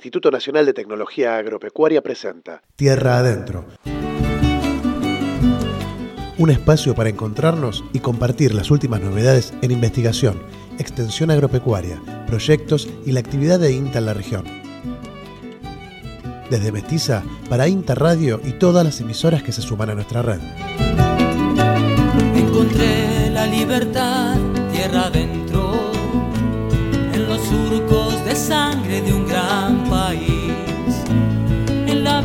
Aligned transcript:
Instituto 0.00 0.30
Nacional 0.30 0.64
de 0.64 0.72
Tecnología 0.72 1.36
Agropecuaria 1.36 2.00
presenta 2.00 2.62
Tierra 2.74 3.18
Adentro. 3.18 3.66
Un 6.38 6.48
espacio 6.48 6.94
para 6.94 7.10
encontrarnos 7.10 7.84
y 7.92 7.98
compartir 7.98 8.54
las 8.54 8.70
últimas 8.70 9.02
novedades 9.02 9.52
en 9.60 9.72
investigación, 9.72 10.42
extensión 10.78 11.30
agropecuaria, 11.30 12.00
proyectos 12.26 12.88
y 13.04 13.12
la 13.12 13.20
actividad 13.20 13.60
de 13.60 13.72
INTA 13.72 13.98
en 13.98 14.06
la 14.06 14.14
región. 14.14 14.44
Desde 16.48 16.72
Mestiza 16.72 17.22
para 17.50 17.68
INTA 17.68 17.94
Radio 17.94 18.40
y 18.42 18.52
todas 18.52 18.86
las 18.86 19.02
emisoras 19.02 19.42
que 19.42 19.52
se 19.52 19.60
suman 19.60 19.90
a 19.90 19.94
nuestra 19.96 20.22
red. 20.22 20.40
Encontré 22.34 23.28
la 23.28 23.44
libertad 23.44 24.38
tierra 24.72 25.08
adentro, 25.08 25.39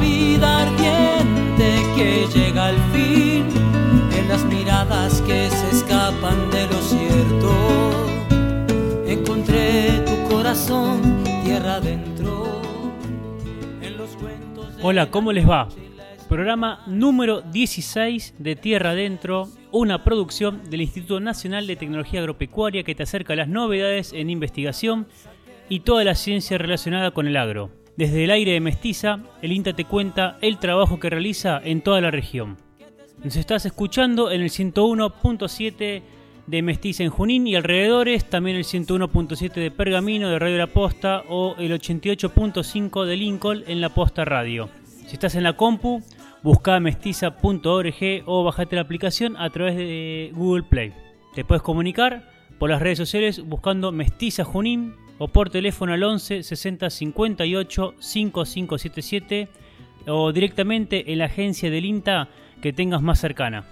vida 0.06 0.64
ardiente 0.64 1.68
que 1.96 2.28
llega 2.34 2.68
al 2.68 2.78
fin, 2.94 3.46
en 4.18 4.28
las 4.30 4.44
miradas 4.46 5.22
que 5.22 5.50
se 5.50 5.70
escapan 5.72 6.50
de 6.52 6.68
lo 6.68 6.80
cierto. 6.82 7.52
Encontré 9.08 10.04
tu 10.06 10.30
corazón 10.30 11.24
tierra 11.44 11.76
adentro, 11.76 12.62
en 13.82 13.98
los 13.98 14.10
cuentos. 14.12 14.78
de 14.78 14.84
Hola, 14.84 15.10
¿cómo 15.10 15.32
les 15.32 15.50
va? 15.50 15.70
Programa 16.30 16.84
número 16.88 17.42
16 17.42 18.36
de 18.40 18.56
Tierra 18.56 18.92
Adentro, 18.92 19.48
una 19.72 20.04
producción 20.04 20.70
del 20.70 20.82
Instituto 20.82 21.20
Nacional 21.20 21.68
de 21.68 21.76
Tecnología 21.76 22.20
Agropecuaria 22.20 22.84
que 22.84 22.96
te 22.96 23.04
acerca 23.04 23.34
a 23.34 23.36
las 23.36 23.48
novedades 23.48 24.12
en 24.12 24.30
investigación 24.32 25.08
y 25.70 25.82
toda 25.82 26.04
la 26.04 26.16
ciencia 26.16 26.58
relacionada 26.58 27.12
con 27.12 27.28
el 27.28 27.38
agro. 27.38 27.70
Desde 27.98 28.26
el 28.26 28.32
aire 28.32 28.52
de 28.52 28.60
Mestiza, 28.60 29.20
el 29.42 29.54
INTA 29.54 29.72
te 29.74 29.86
cuenta 29.86 30.38
el 30.42 30.58
trabajo 30.58 31.00
que 31.00 31.10
realiza 31.10 31.62
en 31.64 31.82
toda 31.82 32.02
la 32.02 32.12
región. 32.12 32.58
Nos 33.24 33.38
estás 33.38 33.66
escuchando 33.66 34.32
en 34.32 34.42
el 34.42 34.50
101.7 34.50 36.02
de 36.46 36.62
Mestiza 36.62 37.04
en 37.04 37.10
Junín 37.10 37.48
y 37.48 37.56
alrededores, 37.56 38.30
también 38.30 38.58
el 38.58 38.66
101.7 38.66 39.54
de 39.54 39.72
Pergamino 39.72 40.30
de 40.30 40.40
Radio 40.40 40.58
La 40.58 40.68
Posta 40.68 41.24
o 41.30 41.56
el 41.58 41.72
88.5 41.72 43.06
de 43.06 43.16
Lincoln 43.16 43.64
en 43.66 43.80
La 43.80 43.88
Posta 43.88 44.26
Radio. 44.26 44.70
Si 45.08 45.14
estás 45.14 45.36
en 45.36 45.44
la 45.44 45.56
compu, 45.56 46.04
busca 46.44 46.78
mestiza.org 46.82 48.24
o 48.26 48.44
bajate 48.44 48.76
la 48.76 48.82
aplicación 48.82 49.38
a 49.38 49.50
través 49.52 49.78
de 49.78 50.32
Google 50.36 50.64
Play. 50.64 50.92
Te 51.34 51.46
puedes 51.46 51.64
comunicar 51.64 52.30
por 52.60 52.70
las 52.70 52.82
redes 52.82 52.98
sociales 52.98 53.42
buscando 53.46 53.94
Mestiza 53.94 54.44
Junín 54.44 54.94
o 55.18 55.28
por 55.28 55.50
teléfono 55.50 55.94
al 55.94 56.04
11 56.04 56.44
60 56.44 56.90
58 56.90 57.94
5577 58.00 59.48
o 60.08 60.32
directamente 60.32 61.12
en 61.12 61.20
la 61.20 61.26
agencia 61.26 61.70
del 61.70 61.86
INTA 61.86 62.30
que 62.62 62.74
tengas 62.74 63.02
más 63.02 63.20
cercana. 63.20 63.66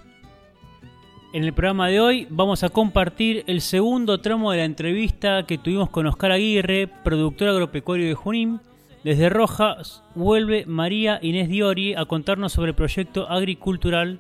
En 1.34 1.44
el 1.44 1.54
programa 1.54 1.88
de 1.88 2.00
hoy 2.00 2.28
vamos 2.30 2.64
a 2.64 2.70
compartir 2.70 3.44
el 3.48 3.62
segundo 3.62 4.22
tramo 4.22 4.52
de 4.52 4.60
la 4.60 4.66
entrevista 4.66 5.48
que 5.48 5.58
tuvimos 5.58 5.90
con 5.90 6.06
Oscar 6.06 6.32
Aguirre, 6.32 6.88
productor 7.04 7.50
agropecuario 7.50 8.08
de 8.08 8.14
Junín. 8.14 8.60
Desde 9.04 9.30
Rojas 9.30 10.04
vuelve 10.14 10.66
María 10.68 11.18
Inés 11.24 11.50
Diori 11.50 11.96
a 11.96 12.06
contarnos 12.06 12.54
sobre 12.54 12.70
el 12.70 12.76
proyecto 12.76 13.28
agricultural 13.30 14.20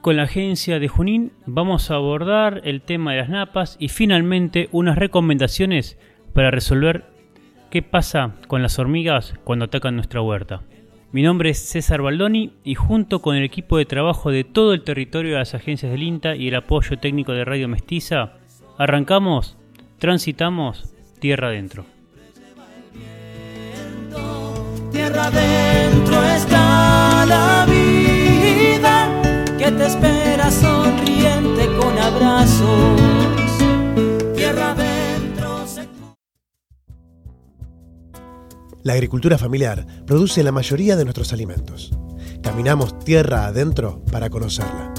con 0.00 0.16
la 0.16 0.22
agencia 0.22 0.78
de 0.78 0.88
Junín. 0.88 1.32
Vamos 1.44 1.90
a 1.90 1.96
abordar 1.96 2.62
el 2.64 2.80
tema 2.80 3.12
de 3.12 3.18
las 3.18 3.28
napas 3.28 3.76
y 3.78 3.88
finalmente 3.88 4.70
unas 4.72 4.96
recomendaciones 4.96 5.98
para 6.36 6.50
resolver 6.50 7.06
qué 7.70 7.80
pasa 7.80 8.34
con 8.46 8.60
las 8.60 8.78
hormigas 8.78 9.32
cuando 9.42 9.64
atacan 9.64 9.96
nuestra 9.96 10.20
huerta. 10.20 10.60
Mi 11.10 11.22
nombre 11.22 11.48
es 11.48 11.58
César 11.58 12.02
Baldoni 12.02 12.52
y 12.62 12.74
junto 12.74 13.22
con 13.22 13.36
el 13.36 13.42
equipo 13.42 13.78
de 13.78 13.86
trabajo 13.86 14.30
de 14.30 14.44
todo 14.44 14.74
el 14.74 14.84
territorio 14.84 15.32
de 15.32 15.38
las 15.38 15.54
agencias 15.54 15.90
del 15.90 16.02
INTA 16.02 16.36
y 16.36 16.48
el 16.48 16.56
apoyo 16.56 16.98
técnico 16.98 17.32
de 17.32 17.46
Radio 17.46 17.68
Mestiza, 17.68 18.34
arrancamos, 18.76 19.56
transitamos 19.98 20.94
tierra 21.20 21.48
adentro. 21.48 21.86
Tierra 24.92 25.28
adentro 25.28 26.22
está 26.22 27.24
la 27.24 27.66
vida 27.66 29.22
que 29.56 29.72
te 29.72 29.86
espera 29.86 30.50
sonriente 30.50 31.66
con. 31.80 31.96
La 38.86 38.92
agricultura 38.92 39.36
familiar 39.36 39.84
produce 40.06 40.44
la 40.44 40.52
mayoría 40.52 40.94
de 40.94 41.02
nuestros 41.02 41.32
alimentos. 41.32 41.90
Caminamos 42.40 42.96
tierra 43.00 43.46
adentro 43.46 44.00
para 44.12 44.30
conocerla. 44.30 44.94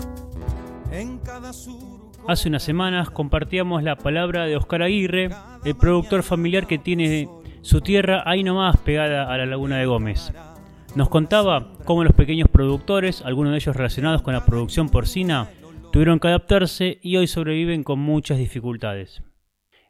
en 0.91 1.19
cada 1.19 1.53
surco. 1.53 2.11
Hace 2.27 2.49
unas 2.49 2.63
semanas 2.63 3.09
compartíamos 3.11 3.83
la 3.83 3.95
palabra 3.95 4.43
de 4.43 4.57
Oscar 4.57 4.81
Aguirre, 4.81 5.29
el 5.63 5.77
productor 5.77 6.23
familiar 6.23 6.67
que 6.67 6.77
tiene 6.77 7.29
su 7.61 7.79
tierra 7.79 8.23
ahí 8.25 8.43
nomás 8.43 8.75
pegada 8.75 9.31
a 9.31 9.37
la 9.37 9.45
laguna 9.45 9.77
de 9.77 9.85
Gómez. 9.85 10.33
Nos 10.95 11.07
contaba 11.07 11.71
cómo 11.85 12.03
los 12.03 12.13
pequeños 12.13 12.49
productores, 12.49 13.21
algunos 13.21 13.53
de 13.53 13.59
ellos 13.59 13.73
relacionados 13.73 14.21
con 14.21 14.33
la 14.33 14.45
producción 14.45 14.89
porcina, 14.89 15.49
tuvieron 15.93 16.19
que 16.19 16.27
adaptarse 16.27 16.99
y 17.01 17.15
hoy 17.15 17.27
sobreviven 17.27 17.85
con 17.85 17.99
muchas 17.99 18.37
dificultades. 18.37 19.21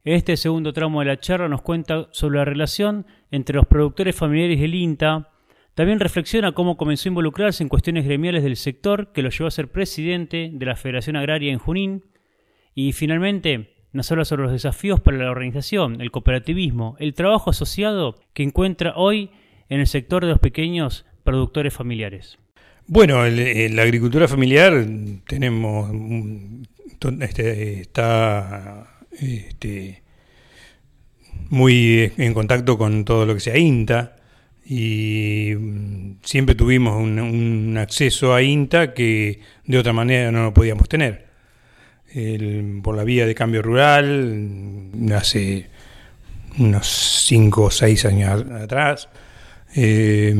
Este 0.03 0.37
segundo 0.37 0.71
tramo 0.71 1.01
de 1.01 1.07
la 1.07 1.19
charla 1.19 1.49
nos 1.49 1.63
cuenta 1.63 2.07
sobre 2.11 2.37
la 2.37 2.45
relación 2.45 3.07
entre 3.31 3.55
los 3.55 3.65
productores 3.67 4.15
familiares 4.15 4.59
del 4.59 4.75
INTA, 4.75 5.29
también 5.75 5.99
reflexiona 5.99 6.53
cómo 6.53 6.75
comenzó 6.77 7.07
a 7.07 7.11
involucrarse 7.11 7.61
en 7.63 7.69
cuestiones 7.69 8.05
gremiales 8.05 8.43
del 8.43 8.55
sector 8.55 9.11
que 9.13 9.21
lo 9.21 9.29
llevó 9.29 9.47
a 9.47 9.51
ser 9.51 9.67
presidente 9.71 10.49
de 10.51 10.65
la 10.65 10.75
Federación 10.75 11.15
Agraria 11.15 11.51
en 11.51 11.59
Junín 11.59 12.03
y 12.73 12.93
finalmente 12.93 13.73
nos 13.93 14.11
habla 14.11 14.25
sobre 14.25 14.43
los 14.43 14.51
desafíos 14.51 14.99
para 14.99 15.17
la 15.17 15.31
organización, 15.31 16.01
el 16.01 16.11
cooperativismo, 16.11 16.95
el 16.99 17.13
trabajo 17.13 17.49
asociado 17.51 18.15
que 18.33 18.43
encuentra 18.43 18.93
hoy 18.95 19.29
en 19.69 19.79
el 19.79 19.87
sector 19.87 20.23
de 20.25 20.31
los 20.31 20.39
pequeños 20.39 21.05
productores 21.23 21.73
familiares. 21.73 22.37
Bueno, 22.87 23.25
el- 23.25 23.39
el- 23.39 23.75
la 23.75 23.83
agricultura 23.83 24.27
familiar 24.27 24.85
tenemos 25.27 25.91
este, 27.21 27.81
está 27.81 28.99
este, 29.19 30.03
muy 31.49 32.11
en 32.17 32.33
contacto 32.33 32.77
con 32.77 33.05
todo 33.05 33.25
lo 33.25 33.33
que 33.33 33.39
sea 33.39 33.57
INTA 33.57 34.15
y 34.65 35.53
mm, 35.57 36.17
siempre 36.23 36.55
tuvimos 36.55 37.01
un, 37.01 37.77
acceso 37.77 38.33
a 38.33 38.41
INTA 38.41 38.93
que 38.93 39.39
de 39.65 39.77
otra 39.77 39.93
manera 39.93 40.31
no 40.31 40.43
lo 40.43 40.53
podíamos 40.53 40.89
tener. 40.89 41.27
Por 42.81 42.95
la 42.95 43.03
vía 43.03 43.27
de 43.27 43.35
cambio 43.35 43.61
rural, 43.61 44.89
mm, 44.93 45.11
hace 45.13 45.67
unos 46.57 46.87
5 47.27 47.63
o 47.63 47.71
6 47.71 48.05
años 48.05 48.45
atrás, 48.51 49.09
eh, 49.75 50.33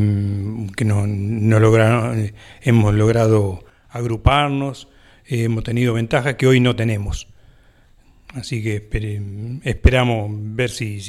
que 0.75 0.85
no, 0.85 1.05
no 1.05 1.57
hemos 2.61 2.93
logrado 2.95 3.63
agruparnos, 3.89 4.87
hemos 5.25 5.63
tenido 5.63 5.93
ventajas 5.93 6.35
que 6.35 6.47
hoy 6.47 6.59
no 6.59 6.75
tenemos. 6.75 7.27
Así 8.37 8.61
que 8.61 8.87
esperamos 9.63 10.29
ver 10.31 10.69
si, 10.69 11.01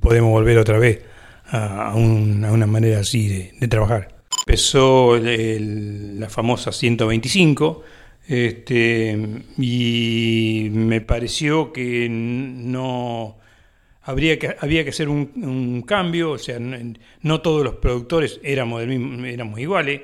podemos 0.00 0.30
volver 0.30 0.58
otra 0.58 0.78
vez 0.78 1.00
a, 1.46 1.90
a 1.90 1.94
un- 1.94 2.44
a 2.44 2.52
una 2.52 2.66
manera 2.66 3.00
así 3.00 3.28
de, 3.28 3.68
trabajar. 3.68 4.16
Empezó 4.46 5.16
el- 5.16 5.26
el- 5.28 6.20
la 6.20 6.28
famosa 6.28 6.72
125 6.72 7.82
este, 8.28 9.16
y 9.58 10.68
me 10.72 11.00
pareció 11.00 11.72
que 11.72 12.08
no 12.10 13.36
habría 14.02 14.38
que, 14.38 14.54
había 14.60 14.84
que 14.84 14.90
hacer 14.90 15.08
un, 15.08 15.82
cambio, 15.86 16.32
o 16.32 16.38
sea, 16.38 16.58
no, 16.58 16.76
no 17.22 17.40
todos 17.40 17.64
los 17.64 17.76
productores 17.76 18.40
éramos, 18.42 18.80
del 18.80 18.90
mismo- 18.98 19.24
éramos 19.26 19.58
iguales, 19.60 20.02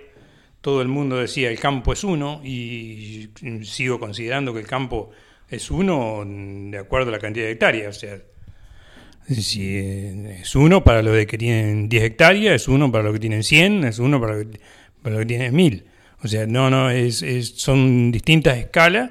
todo 0.61 0.81
el 0.83 0.89
mundo 0.89 1.17
decía 1.19 1.51
el 1.51 1.59
campo 1.59 1.93
es 1.93 2.03
uno 2.05 2.41
y 2.45 3.29
sigo 3.65 3.99
considerando 3.99 4.55
que 4.55 4.61
el 4.61 4.67
campo 4.67 5.11
es 5.53 5.71
uno 5.71 6.25
de 6.27 6.79
acuerdo 6.79 7.09
a 7.11 7.13
la 7.13 7.19
cantidad 7.19 7.47
de 7.47 7.53
hectáreas, 7.53 7.97
o 7.97 8.01
sea, 8.01 8.19
si 9.29 9.77
eh, 9.77 10.39
es 10.43 10.55
uno 10.57 10.83
para 10.83 11.03
los 11.03 11.25
que 11.27 11.39
tienen 11.39 11.89
10 11.89 12.03
hectáreas, 12.05 12.55
es 12.63 12.69
uno 12.69 12.91
para 12.91 13.05
los 13.05 13.13
que 13.13 13.21
tienen 13.21 13.43
100, 13.45 13.85
es 13.85 13.99
uno 13.99 14.21
para, 14.21 14.35
los 14.35 14.47
que- 14.47 14.61
para 15.03 15.19
que 15.19 15.27
tienen 15.27 15.55
1000. 15.55 15.85
O 16.25 16.29
sea, 16.29 16.47
no, 16.47 16.71
no, 16.71 16.91
es, 16.91 17.23
es- 17.23 17.51
son 17.57 18.11
distintas 18.13 18.59
escalas 18.59 19.11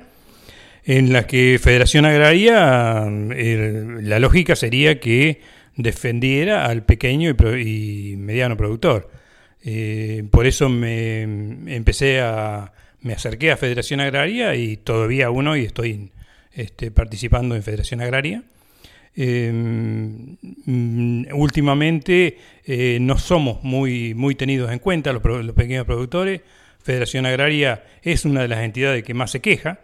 en 0.83 1.13
las 1.13 1.25
que 1.27 1.59
Federación 1.61 2.05
Agraria, 2.05 3.05
la 3.09 4.19
lógica 4.19 4.55
sería 4.55 4.99
que 4.99 5.41
defendiera 5.77 6.65
al 6.65 6.83
pequeño 6.83 7.29
y, 7.55 8.11
y 8.13 8.17
mediano 8.17 8.57
productor. 8.57 9.09
Eh, 9.63 10.23
por 10.31 10.47
eso 10.47 10.69
me 10.69 11.21
empecé 11.75 12.19
a, 12.19 12.73
me 13.01 13.13
acerqué 13.13 13.51
a 13.51 13.57
Federación 13.57 13.99
Agraria 14.01 14.55
y 14.55 14.75
todavía 14.77 15.29
uno 15.29 15.55
y 15.55 15.65
estoy 15.65 16.11
este, 16.53 16.91
participando 16.91 17.55
en 17.55 17.63
Federación 17.63 18.01
Agraria. 18.01 18.43
Em, 19.13 20.37
mm, 20.65 21.33
últimamente 21.33 22.37
eh, 22.65 22.97
no 23.01 23.17
somos 23.17 23.61
muy, 23.61 24.13
muy 24.13 24.35
tenidos 24.35 24.71
en 24.71 24.79
cuenta 24.79 25.11
los, 25.13 25.21
pequeños 25.53 25.85
productores. 25.85 26.41
Federación 26.81 27.25
Agraria 27.25 27.83
es 28.01 28.25
una 28.25 28.41
de 28.41 28.47
las 28.47 28.59
entidades 28.59 29.03
que 29.03 29.13
más 29.13 29.31
se 29.31 29.41
queja, 29.41 29.79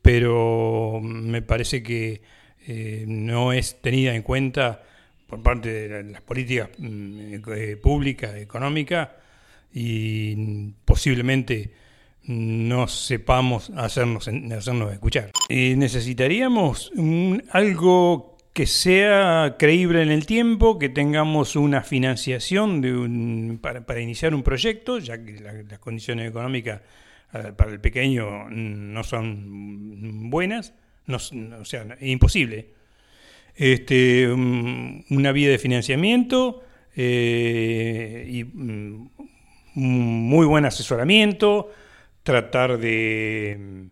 pero 0.00 1.00
me 1.02 1.42
parece 1.42 1.82
que 1.82 2.22
eh, 2.66 3.04
no 3.06 3.52
es 3.52 3.80
tenida 3.80 4.14
en 4.14 4.22
cuenta 4.22 4.82
por 5.26 5.42
parte 5.42 5.88
de 5.88 6.02
las 6.04 6.22
políticas 6.22 6.70
mm, 6.78 7.34
eh, 7.54 7.76
públicas, 7.76 8.34
económicas, 8.36 9.08
y 9.74 10.70
posiblemente 10.84 11.70
no 12.24 12.88
sepamos 12.88 13.70
hacernos, 13.76 14.28
hacernos 14.28 14.92
escuchar. 14.92 15.30
necesitaríamos 15.48 16.92
algo 17.50 18.36
que 18.52 18.66
sea 18.66 19.56
creíble 19.58 20.02
en 20.02 20.10
el 20.10 20.26
tiempo, 20.26 20.78
que 20.78 20.88
tengamos 20.88 21.56
una 21.56 21.82
financiación 21.82 22.80
de 22.80 22.94
un, 22.94 23.58
para, 23.60 24.00
iniciar 24.00 24.34
un 24.34 24.42
proyecto, 24.42 24.98
ya 24.98 25.22
que 25.24 25.40
las 25.40 25.78
condiciones 25.78 26.28
económicas 26.28 26.82
para 27.56 27.70
el 27.70 27.80
pequeño 27.80 28.50
no 28.50 29.02
son 29.04 30.28
buenas, 30.28 30.74
o 31.08 31.64
sea, 31.64 31.96
imposible. 32.00 32.68
Este, 33.54 34.30
una 34.30 35.32
vía 35.32 35.50
de 35.50 35.58
financiamiento 35.58 36.62
eh, 36.96 38.26
y 38.28 38.44
mm, 38.44 39.10
muy 39.74 40.46
buen 40.46 40.64
asesoramiento, 40.64 41.70
tratar 42.22 42.78
de 42.78 43.88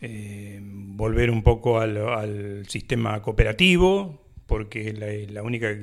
eh, 0.00 0.60
volver 0.62 1.30
un 1.30 1.42
poco 1.42 1.80
al, 1.80 2.64
sistema 2.68 3.20
cooperativo, 3.22 4.22
porque 4.46 4.88
es 4.88 5.30
la, 5.30 5.42
única 5.42 5.74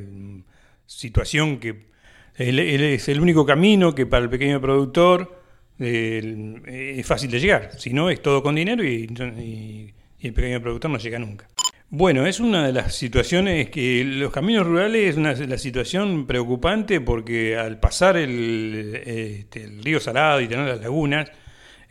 situación 0.86 1.60
que 1.60 1.94
es 2.36 3.08
el 3.10 3.22
único 3.22 3.46
camino 3.46 3.94
que 3.94 4.06
para 4.06 4.24
el 4.24 4.30
pequeño 4.30 4.60
productor 4.60 5.44
es 5.80 7.06
fácil 7.06 7.32
de 7.32 7.40
llegar. 7.40 7.72
Si 7.78 7.94
no, 7.94 8.10
es 8.10 8.22
todo 8.22 8.42
con 8.44 8.56
dinero 8.56 8.84
y, 8.84 9.94
el 10.22 10.34
pequeño 10.34 10.62
productor 10.62 10.90
no 10.90 10.98
llega 10.98 11.20
nunca. 11.20 11.48
Bueno, 11.90 12.26
es 12.26 12.40
una 12.40 12.66
de 12.66 12.72
las 12.72 12.96
situaciones 12.96 13.70
que 13.70 14.04
los 14.06 14.32
caminos 14.32 14.66
rurales 14.66 15.10
es 15.10 15.18
una 15.18 15.34
la 15.34 15.58
situación 15.58 16.26
preocupante 16.26 17.02
porque 17.02 17.58
al 17.58 17.80
pasar 17.80 18.18
el, 18.18 19.02
este, 19.06 19.66
el 19.66 19.84
río 19.84 20.00
Salado 20.00 20.42
y 20.42 20.48
tener 20.48 20.66
las 20.66 20.82
lagunas, 20.82 21.30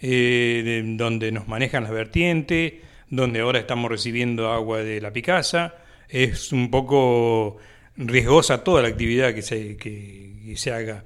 eh, 0.04 0.82
donde 0.96 1.30
nos 1.30 1.46
manejan 1.46 1.84
las 1.84 1.92
vertientes, 1.92 2.74
donde 3.08 3.40
ahora 3.40 3.60
estamos 3.60 3.88
recibiendo 3.88 4.50
agua 4.50 4.80
de 4.82 5.00
la 5.00 5.12
Picasa. 5.12 5.76
Es 6.08 6.52
un 6.52 6.70
poco 6.70 7.58
riesgosa 7.96 8.64
toda 8.64 8.82
la 8.82 8.88
actividad 8.88 9.32
que 9.32 9.42
se, 9.42 9.76
que, 9.76 10.54
se 10.56 10.72
haga. 10.72 11.04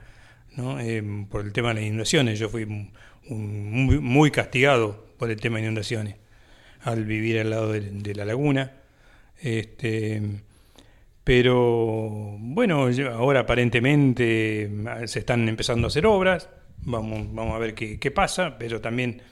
Eh, 0.81 1.27
por 1.31 1.45
el 1.45 1.53
tema 1.53 1.69
de 1.69 1.75
las 1.75 1.85
inundaciones. 1.85 2.39
Yo 2.39 2.49
fui 2.49 2.67
muy, 3.29 4.31
castigado 4.31 5.07
por 5.19 5.31
el 5.31 5.39
tema 5.39 5.59
de 5.59 5.65
inundaciones 5.65 6.17
al 6.81 7.05
vivir 7.05 7.39
al 7.41 7.51
lado 7.51 7.73
de, 7.73 8.15
la 8.15 8.25
laguna. 8.25 8.73
Este, 9.39 10.23
pero 11.23 12.37
bueno, 12.39 12.89
ahora 13.13 13.41
aparentemente 13.41 14.71
se 15.05 15.19
están 15.19 15.47
empezando 15.49 15.87
a 15.87 15.89
hacer 15.89 16.07
obras. 16.07 16.49
Vamos, 16.83 17.35
vamos 17.35 17.55
a 17.55 17.59
ver 17.59 17.75
qué, 17.75 17.99
qué 17.99 18.11
pasa, 18.11 18.57
pero 18.59 18.81
también 18.81 19.23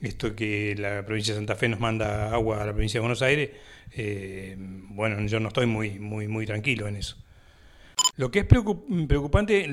esto 0.00 0.34
que 0.34 0.74
la 0.78 1.04
provincia 1.04 1.34
de 1.34 1.40
Santa 1.40 1.56
Fe 1.56 1.68
nos 1.68 1.80
manda 1.80 2.32
agua 2.32 2.62
a 2.62 2.66
la 2.66 2.72
provincia 2.72 2.98
de 2.98 3.02
Buenos 3.02 3.22
Aires, 3.22 3.50
eh, 3.92 4.56
bueno, 4.58 5.20
yo 5.26 5.40
no 5.40 5.48
estoy 5.48 5.66
muy, 5.66 5.98
muy, 5.98 6.28
muy 6.28 6.46
tranquilo 6.46 6.88
en 6.88 6.96
eso. 6.96 7.16
Lo 8.16 8.30
que 8.30 8.38
es 8.40 8.46
preocupante, 8.46 9.66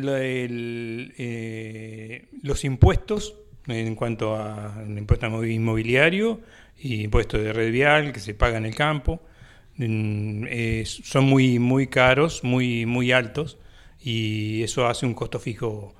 eh, 1.17 2.25
los 2.43 2.65
impuestos 2.65 3.35
en 3.67 3.95
cuanto 3.95 4.35
a 4.35 4.83
impuesto 4.85 5.45
inmobiliario 5.45 6.41
y 6.77 7.03
impuestos 7.03 7.41
de 7.41 7.53
red 7.53 7.71
vial 7.71 8.11
que 8.13 8.19
se 8.19 8.33
paga 8.33 8.57
en 8.57 8.65
el 8.65 8.75
campo, 8.75 9.21
mm, 9.77 10.45
son 10.83 11.25
muy, 11.25 11.59
muy 11.59 11.87
caros, 11.87 12.43
muy, 12.43 12.85
muy 12.85 13.11
altos 13.11 13.57
y 14.01 14.63
eso 14.63 14.87
hace 14.87 15.05
un 15.05 15.13
costo 15.13 15.39
fijo 15.39 15.95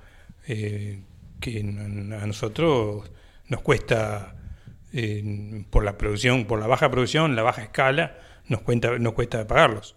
eh, 0.46 1.00
que 1.40 1.60
a 1.60 2.26
nosotros 2.26 3.10
nos 3.48 3.60
cuesta, 3.62 4.36
eh, 4.92 5.64
por 5.70 5.84
la 5.84 5.96
producción, 5.96 6.44
por 6.46 6.60
la 6.60 6.66
baja 6.66 6.90
producción, 6.90 7.36
la 7.36 7.42
baja 7.42 7.62
escala, 7.62 8.18
nos, 8.46 8.62
cuenta, 8.62 8.98
nos 8.98 9.14
cuesta 9.14 9.46
pagarlos. 9.46 9.96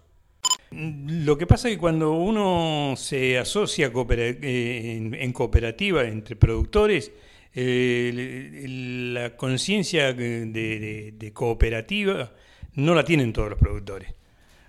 Lo 0.70 1.36
que 1.36 1.46
pasa 1.46 1.68
es 1.68 1.74
que 1.74 1.80
cuando 1.80 2.12
uno 2.12 2.94
se 2.96 3.38
asocia 3.38 3.92
eh, 3.94 5.10
en, 5.12 5.32
cooperativa 5.32 6.04
entre 6.04 6.36
productores, 6.36 7.12
la 7.54 9.36
conciencia 9.36 10.14
de, 10.14 11.30
cooperativa 11.34 12.32
no 12.74 12.94
la 12.94 13.04
tienen 13.04 13.32
todos 13.32 13.50
los 13.50 13.58
productores. 13.58 14.14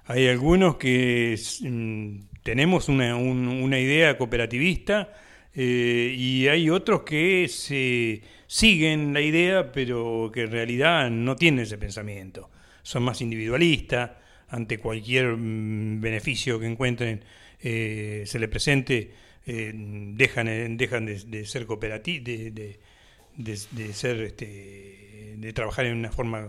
Hay 0.05 0.27
algunos 0.27 0.75
que 0.75 1.39
mm, 1.61 2.41
tenemos 2.43 2.89
una, 2.89 3.15
una 3.15 3.79
idea 3.79 4.17
cooperativista 4.17 5.13
eh, 5.55 6.15
y 6.17 6.47
hay 6.47 6.69
otros 6.69 7.03
que 7.03 7.47
se 7.47 8.21
siguen 8.47 9.13
la 9.13 9.21
idea, 9.21 9.71
pero 9.71 10.31
que 10.33 10.43
en 10.43 10.51
realidad 10.51 11.09
no 11.11 11.35
tienen 11.35 11.61
ese 11.61 11.77
pensamiento. 11.77 12.49
Son 12.81 13.03
más 13.03 13.21
individualistas, 13.21 14.11
ante 14.49 14.77
cualquier 14.77 15.35
mm, 15.37 16.01
beneficio 16.01 16.59
que 16.59 16.67
encuentren 16.67 17.23
eh, 17.61 18.23
se 18.25 18.39
le 18.39 18.47
presente, 18.47 19.11
eh, 19.45 19.71
dejan, 19.73 20.77
dejan 20.77 21.05
de, 21.05 21.45
ser 21.45 21.65
cooperativos, 21.65 22.25
de, 22.25 23.93
ser, 23.93 24.21
este, 24.21 25.35
de 25.37 25.53
trabajar 25.53 25.85
en 25.85 25.97
una 25.97 26.11
forma 26.11 26.47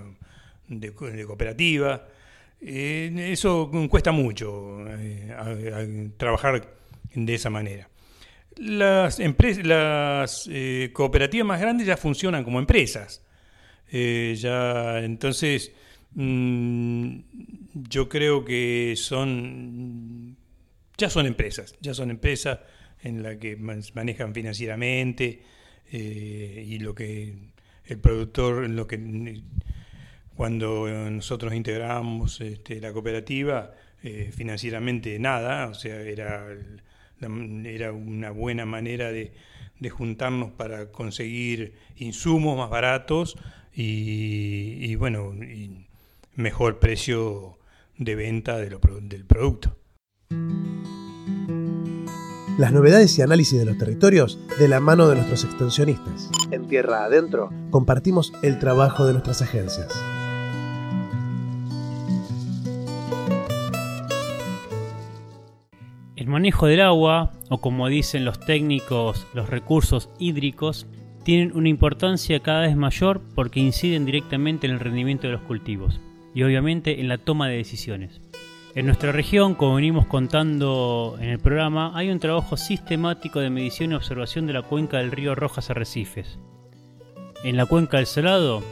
de, 0.68 0.92
cooperativa. 0.92 2.08
eso 2.60 3.70
cuesta 3.90 4.12
mucho, 4.12 4.84
trabajar 6.16 6.68
de 7.14 7.34
esa 7.34 7.50
manera. 7.50 7.88
Las, 8.56 9.18
las 9.64 10.48
eh, 10.50 10.90
cooperativas 10.92 11.46
más 11.46 11.60
grandes 11.60 11.86
ya 11.86 11.96
funcionan 11.96 12.44
como 12.44 12.58
empresas. 12.58 13.24
Eh, 13.90 14.36
ya, 14.38 15.00
entonces, 15.00 15.72
mm, 16.14 17.18
yo 17.88 18.08
creo 18.08 18.44
que 18.44 18.94
son, 18.96 20.36
ya 20.96 21.10
son 21.10 21.26
empresas, 21.26 21.76
ya 21.80 21.94
son 21.94 22.10
empresas 22.10 22.60
en 23.02 23.22
las 23.22 23.36
que 23.36 23.56
manejan 23.56 24.32
financieramente 24.32 25.42
eh, 25.92 26.64
y 26.66 26.78
lo 26.78 26.94
que 26.94 27.34
el 27.86 27.98
productor, 27.98 28.70
lo 28.70 28.86
que 28.86 29.42
cuando 30.34 30.88
nosotros 31.10 31.54
integramos 31.54 32.40
este, 32.40 32.80
la 32.80 32.92
cooperativa, 32.92 33.72
financieramente 34.32 35.18
nada, 35.18 35.68
o 35.68 35.74
sea, 35.74 35.98
era 36.00 36.46
era 37.20 37.92
una 37.92 38.30
buena 38.30 38.66
manera 38.66 39.10
de, 39.10 39.32
juntarnos 39.90 40.50
para 40.52 40.90
conseguir 40.90 41.74
insumos 41.96 42.56
más 42.56 42.70
baratos 42.70 43.36
y, 43.74 44.94
bueno, 44.94 45.34
y 45.34 45.86
mejor 46.36 46.78
precio 46.78 47.58
de 47.98 48.14
venta 48.14 48.56
de 48.56 48.70
del 49.02 49.24
producto. 49.26 49.76
Las 52.56 52.72
novedades 52.72 53.18
y 53.18 53.22
análisis 53.22 53.58
de 53.58 53.64
los 53.64 53.76
territorios 53.76 54.38
de 54.60 54.68
la 54.68 54.78
mano 54.78 55.08
de 55.08 55.16
nuestros 55.16 55.44
extensionistas. 55.44 56.30
En 56.52 56.68
tierra 56.68 57.04
adentro 57.04 57.52
compartimos 57.70 58.32
el 58.42 58.60
trabajo 58.60 59.06
de 59.06 59.12
nuestras 59.12 59.42
agencias. 59.42 59.92
Manejo 66.44 66.66
del 66.66 66.82
agua, 66.82 67.32
o 67.48 67.56
como 67.56 67.88
dicen 67.88 68.26
los 68.26 68.38
técnicos, 68.38 69.26
los 69.32 69.48
recursos 69.48 70.10
hídricos, 70.18 70.86
tienen 71.22 71.56
una 71.56 71.70
importancia 71.70 72.40
cada 72.40 72.60
vez 72.60 72.76
mayor 72.76 73.22
porque 73.34 73.60
inciden 73.60 74.04
directamente 74.04 74.66
en 74.66 74.74
el 74.74 74.80
rendimiento 74.80 75.26
de 75.26 75.32
los 75.32 75.40
cultivos 75.40 76.02
y 76.34 76.42
obviamente 76.42 77.00
en 77.00 77.08
la 77.08 77.16
toma 77.16 77.48
de 77.48 77.56
decisiones. 77.56 78.20
En 78.74 78.84
nuestra 78.84 79.10
región, 79.10 79.54
como 79.54 79.76
venimos 79.76 80.04
contando 80.04 81.16
en 81.18 81.30
el 81.30 81.38
programa, 81.38 81.92
hay 81.94 82.10
un 82.10 82.20
trabajo 82.20 82.58
sistemático 82.58 83.40
de 83.40 83.48
medición 83.48 83.92
y 83.92 83.94
observación 83.94 84.46
de 84.46 84.52
la 84.52 84.60
cuenca 84.60 84.98
del 84.98 85.12
río 85.12 85.34
Rojas 85.34 85.70
Arrecifes. 85.70 86.38
En 87.42 87.56
la 87.56 87.64
cuenca 87.64 87.96
del 87.96 88.06
Salado, 88.06 88.62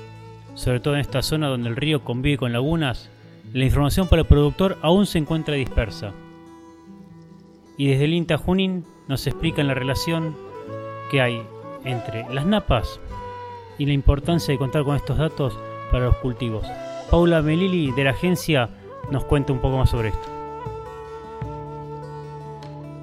sobre 0.57 0.81
todo 0.81 0.93
en 0.93 1.01
esta 1.01 1.23
zona 1.23 1.49
donde 1.49 1.71
el 1.71 1.77
río 1.77 2.05
convive 2.05 2.37
con 2.37 2.53
lagunas, 2.53 3.09
la 3.55 3.65
información 3.65 4.09
para 4.09 4.21
el 4.21 4.29
productor 4.29 4.77
aún 4.83 5.07
se 5.07 5.17
encuentra 5.17 5.55
dispersa 5.55 6.13
y 7.77 7.89
desde 7.89 8.05
el 8.05 8.15
INTA 8.15 8.39
Junín 8.39 8.85
nos 9.09 9.27
explican 9.27 9.67
la 9.67 9.75
relación 9.75 10.37
que 11.11 11.21
hay 11.21 11.43
entre 11.85 12.33
las 12.33 12.47
napas 12.47 13.01
y 13.79 13.87
la 13.87 13.93
importancia 13.93 14.53
de 14.53 14.59
contar 14.59 14.85
con 14.85 14.97
estos 14.97 15.19
datos 15.19 15.59
para 15.91 16.07
los 16.07 16.17
cultivos. 16.17 16.67
Paula 17.11 17.43
Melili 17.43 17.93
de 17.93 18.05
la 18.05 18.11
agencia 18.11 18.71
nos 19.11 19.25
cuente 19.25 19.53
un 19.53 19.61
poco 19.61 19.79
más 19.79 19.91
sobre 19.91 20.09
esto. 20.09 20.33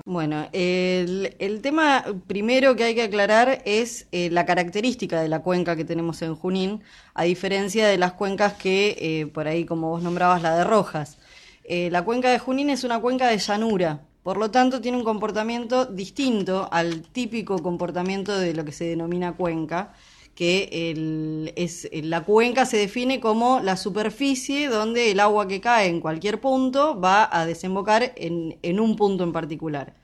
Bueno, 0.05 0.47
el, 0.53 1.59
tema 1.61 2.03
primero 2.25 2.75
que 2.75 2.83
hay 2.83 2.95
que 2.95 3.03
aclarar 3.03 3.61
es 3.65 4.07
eh, 4.11 4.31
la 4.31 4.43
característica 4.43 5.21
de 5.21 5.29
la 5.29 5.43
cuenca 5.43 5.75
que 5.75 5.85
tenemos 5.85 6.23
en 6.23 6.33
Junín, 6.33 6.81
a 7.13 7.25
diferencia 7.25 7.87
de 7.87 7.99
las 7.99 8.13
cuencas 8.13 8.53
que, 8.53 8.97
eh, 8.99 9.27
por 9.27 9.47
ahí 9.47 9.65
como 9.65 9.89
vos 9.89 10.01
nombrabas, 10.01 10.41
la 10.41 10.57
de 10.57 10.63
Rojas. 10.63 11.19
Eh, 11.63 11.89
la 11.91 12.01
cuenca 12.01 12.31
de 12.31 12.39
Junín 12.39 12.71
es 12.71 12.83
una 12.83 12.99
cuenca 12.99 13.27
de 13.27 13.37
llanura, 13.37 14.01
por 14.23 14.37
lo 14.37 14.51
tanto 14.51 14.81
tiene 14.81 14.97
un 14.97 15.03
comportamiento 15.03 15.85
distinto 15.85 16.67
al 16.71 17.01
típico 17.01 17.59
comportamiento 17.59 18.37
de 18.37 18.53
lo 18.53 18.65
que 18.65 18.71
se 18.71 18.85
denomina 18.85 19.35
cuenca, 19.35 19.93
que 20.35 21.51
es, 21.55 21.89
la 21.91 22.23
cuenca 22.23 22.65
se 22.65 22.77
define 22.77 23.19
como 23.19 23.59
la 23.59 23.75
superficie 23.75 24.69
donde 24.69 25.11
el 25.11 25.19
agua 25.19 25.47
que 25.47 25.59
cae 25.59 25.87
en 25.87 25.99
cualquier 25.99 26.39
punto 26.39 26.99
va 26.99 27.27
a 27.31 27.45
desembocar 27.45 28.13
en 28.15 28.79
un 28.79 28.95
punto 28.95 29.23
en 29.23 29.33
particular. 29.33 29.95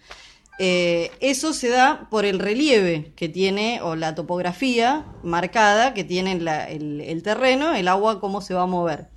Eh, 0.57 1.12
eso 1.19 1.51
se 1.51 1.67
da 1.67 2.07
por 2.10 2.24
el 2.24 2.39
relieve 2.39 3.12
que 3.17 3.27
tiene 3.27 3.81
o 3.81 3.95
la 3.95 4.15
topografía 4.15 5.05
marcada 5.22 5.93
que 5.93 6.05
tiene 6.05 6.31
el, 6.31 7.24
terreno, 7.24 7.75
el 7.75 7.88
agua, 7.89 8.22
cómo 8.22 8.39
se 8.41 8.53
va 8.53 8.63
a 8.63 8.67
mover. 8.67 9.10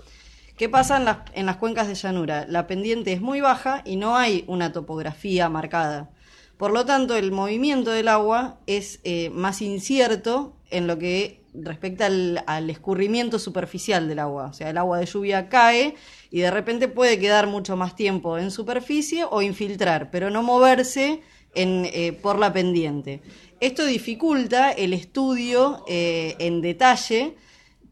¿Qué 0.59 0.69
pasa 0.69 0.97
en 1.35 1.47
las, 1.47 1.57
cuencas 1.59 1.87
de 1.87 1.95
llanura? 1.95 2.45
La 2.49 2.67
pendiente 2.67 3.13
es 3.13 3.21
muy 3.21 3.41
baja 3.41 3.83
y 3.85 3.95
no 3.95 4.17
hay 4.17 4.43
una 4.49 4.73
topografía 4.73 5.49
marcada. 5.49 6.11
Por 6.57 6.73
lo 6.73 6.85
tanto, 6.85 7.15
el 7.15 7.31
movimiento 7.31 7.93
del 7.93 8.09
agua 8.09 8.59
es 8.67 8.99
eh, 9.05 9.31
más 9.31 9.63
incierto 9.63 10.57
en 10.71 10.89
lo 10.89 10.99
que 10.99 11.45
respecta 11.55 12.07
al, 12.07 12.71
escurrimiento 12.71 13.39
superficial 13.39 14.09
del 14.09 14.19
agua. 14.19 14.47
O 14.47 14.53
sea, 14.53 14.71
el 14.71 14.79
agua 14.79 14.99
de 14.99 15.07
lluvia 15.07 15.49
cae 15.49 15.95
y 16.29 16.41
de 16.41 16.51
repente 16.51 16.89
puede 16.89 17.21
quedar 17.21 17.47
mucho 17.47 17.77
más 17.77 17.95
tiempo 17.95 18.37
en 18.37 18.51
superficie 18.51 19.25
o 19.31 19.43
infiltrar, 19.43 20.11
pero 20.11 20.29
no 20.29 20.43
moverse 20.43 21.23
eh, 21.55 22.19
por 22.21 22.37
la 22.37 22.53
pendiente. 22.53 23.23
Esto 23.61 23.87
dificulta 23.87 24.73
el 24.73 24.93
estudio 24.93 25.85
eh, 25.87 26.35
en 26.41 26.61
detalle 26.63 27.37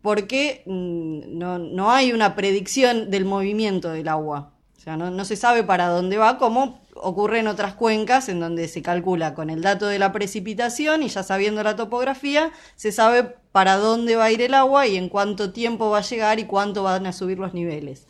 porque 0.07 0.63
mm, 0.67 1.37
no, 1.37 1.91
hay 1.91 2.13
una 2.13 2.37
predicción 2.37 3.11
del 3.11 3.25
movimiento 3.25 3.91
del 3.91 4.07
agua. 4.07 4.53
O 4.77 4.81
sea, 4.81 4.97
no, 4.97 5.11
no 5.11 5.25
se 5.25 5.35
sabe 5.35 5.65
para 5.65 5.89
dónde 5.89 6.17
va, 6.17 6.39
como 6.39 6.81
ocurre 6.95 7.41
en 7.41 7.49
otras 7.49 7.75
cuencas 7.75 8.29
en 8.29 8.39
donde 8.39 8.69
se 8.69 8.83
calcula 8.83 9.35
con 9.35 9.51
el 9.51 9.63
dato 9.63 9.89
de 9.89 9.99
la 9.99 10.13
precipitación 10.13 11.03
y 11.03 11.09
ya 11.09 11.25
sabiendo 11.25 11.61
la 11.65 11.75
topografía, 11.75 12.53
se 12.77 12.93
sabe 12.93 13.35
para 13.51 13.79
dónde 13.79 14.15
va 14.15 14.27
a 14.27 14.31
ir 14.31 14.43
el 14.43 14.55
agua 14.55 14.87
y 14.87 14.97
en 14.97 15.09
cuánto 15.09 15.53
tiempo 15.53 15.91
va 15.91 15.99
a 15.99 16.03
llegar 16.03 16.39
y 16.39 16.45
cuánto 16.45 16.85
van 16.85 17.05
a 17.07 17.13
subir 17.13 17.41
los 17.41 17.53
niveles. 17.53 18.07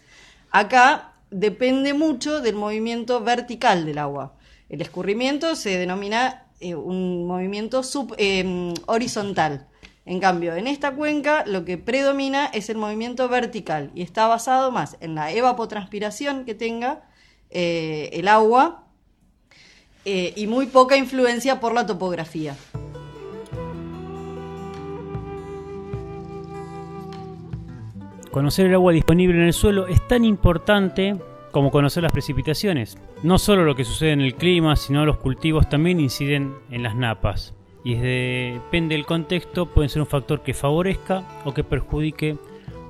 Acá 0.51 1.15
depende 1.31 1.95
mucho 1.95 2.43
del 2.43 2.57
movimiento 2.57 3.23
vertical 3.23 3.87
del 3.87 3.97
agua. 3.97 4.35
El 4.69 4.83
escurrimiento 4.83 5.57
se 5.57 5.79
denomina 5.79 6.45
eh, 6.61 6.75
un 6.75 7.27
movimiento 7.27 7.81
em, 8.19 8.75
horizontal. 8.85 9.67
En 10.07 10.21
cambio, 10.21 10.55
en 10.55 10.69
esta 10.69 10.95
cuenca 10.95 11.45
lo 11.47 11.65
que 11.65 11.79
predomina 11.79 12.47
es 12.47 12.71
el 12.71 12.77
movimiento 12.77 13.29
vertical 13.29 13.91
y 13.93 14.03
está 14.03 14.29
basado 14.29 14.71
más 14.71 14.97
en 15.01 15.17
la 15.17 15.33
evapotranspiración 15.33 16.45
que 16.45 16.55
tenga 16.55 17.03
eh, 17.51 18.11
el 18.13 18.29
agua 18.29 18.85
eh, 20.05 20.33
y 20.37 20.47
muy 20.47 20.67
poca 20.67 20.97
influencia 20.97 21.59
por 21.59 21.75
la 21.75 21.87
topografía. 21.87 22.55
Conocer 28.31 28.67
el 28.67 28.75
agua 28.75 28.93
disponible 28.93 29.35
en 29.35 29.47
el 29.47 29.53
suelo 29.53 29.89
es 29.89 30.07
tan 30.07 30.25
importante 30.25 31.17
como 31.51 31.73
conocer 31.73 32.05
las 32.05 32.13
precipitaciones. 32.13 32.97
No 33.25 33.39
solo 33.39 33.65
lo 33.65 33.75
que 33.75 33.85
sucede 33.85 34.13
en 34.13 34.21
el 34.21 34.37
clima, 34.37 34.77
sino 34.77 35.05
los 35.05 35.17
cultivos 35.17 35.69
también 35.69 35.99
inciden 35.99 36.55
en 36.71 36.85
las 36.85 36.95
napas. 36.95 37.56
Y 37.87 37.95
depende 37.95 38.97
del 38.97 39.07
contexto, 39.07 39.67
pueden 39.73 39.89
ser 39.89 40.03
un 40.03 40.09
factor 40.09 40.43
que 40.43 40.55
favorezca 40.55 41.23
o 41.45 41.55
que 41.55 41.63
perjudique 41.63 42.37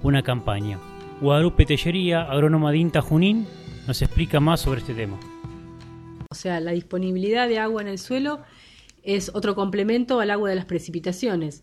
una 0.02 0.22
campaña. 0.22 0.78
Guadalupe 1.20 1.66
Tellería, 1.66 2.22
agrónoma 2.22 2.72
de 2.72 2.78
INTA 2.78 3.02
Junín, 3.02 3.46
nos 3.86 4.00
explica 4.00 4.40
más 4.40 4.60
sobre 4.60 4.80
este 4.80 4.94
tema. 4.94 5.20
O 6.30 6.34
sea, 6.34 6.60
la 6.60 6.70
disponibilidad 6.70 7.46
de 7.46 7.58
agua 7.58 7.82
en 7.82 7.88
el 7.88 7.98
suelo 7.98 8.40
es 9.02 9.30
otro 9.34 9.54
complemento 9.54 10.18
al 10.18 10.30
agua 10.30 10.48
de 10.48 10.56
las 10.56 10.64
precipitaciones. 10.64 11.62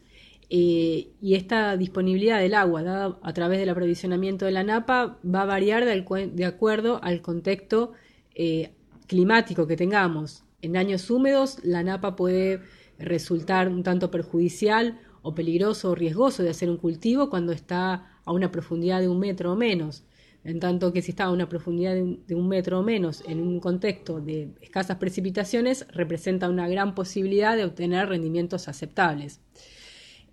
Eh, 0.52 1.08
y 1.20 1.34
esta 1.34 1.75
disponibilidad 1.75 2.40
del 2.40 2.54
agua 2.54 2.84
dada 2.84 3.18
a 3.24 3.34
través 3.34 3.58
del 3.58 3.70
aprovisionamiento 3.70 4.46
de 4.46 4.52
la 4.52 4.62
napa 4.62 5.18
va 5.25 5.42
a 5.42 5.46
variar 5.46 5.86
de, 5.86 6.46
acuerdo 6.46 7.00
al 7.02 7.22
contexto 7.24 7.94
eh, 8.36 8.74
climático 9.08 9.66
que 9.66 9.75
tengamos. 9.75 10.44
En 10.62 10.78
años 10.78 11.10
húmedos 11.10 11.58
la 11.63 11.82
napa 11.82 12.16
puede 12.16 12.62
resultar 13.00 13.69
un 13.69 13.83
tanto 13.83 14.12
perjudicial 14.12 15.00
o 15.21 15.33
peligroso 15.33 15.91
o 15.91 15.95
riesgoso 15.95 16.43
de 16.43 16.50
hacer 16.50 16.69
un 16.69 16.77
cultivo 16.77 17.29
cuando 17.29 17.51
está 17.51 18.19
a 18.25 18.31
una 18.31 18.51
profundidad 18.51 19.01
de 19.01 19.07
un 19.07 19.19
metro 19.19 19.53
o 19.53 19.55
menos. 19.55 20.03
En 20.43 20.59
tanto 20.59 20.91
que 20.91 21.01
si 21.01 21.12
está 21.12 21.25
a 21.25 21.31
una 21.31 21.47
profundidad 21.47 21.95
de 21.95 22.35
un 22.35 22.50
metro 22.50 22.79
o 22.79 22.83
menos 22.83 23.23
en 23.27 23.39
un 23.39 23.62
contexto 23.62 24.19
de 24.19 24.50
escasas 24.62 24.97
precipitaciones, 24.97 25.88
representa 25.89 26.50
una 26.50 26.67
gran 26.67 26.95
posibilidad 26.95 27.55
de 27.55 27.63
obtener 27.63 28.09
rendimientos 28.09 28.67
aceptables. 28.67 29.39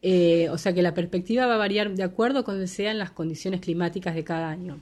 Eh, 0.02 0.48
o 0.50 0.58
sea 0.58 0.72
que 0.72 0.82
la 0.82 0.94
perspectiva 0.94 1.46
va 1.46 1.54
a 1.54 1.58
variar 1.58 1.94
de 1.94 2.02
acuerdo 2.02 2.42
con 2.42 2.66
sean 2.66 2.98
las 2.98 3.10
condiciones 3.10 3.60
climáticas 3.60 4.14
de 4.14 4.24
cada 4.24 4.48
año. 4.48 4.80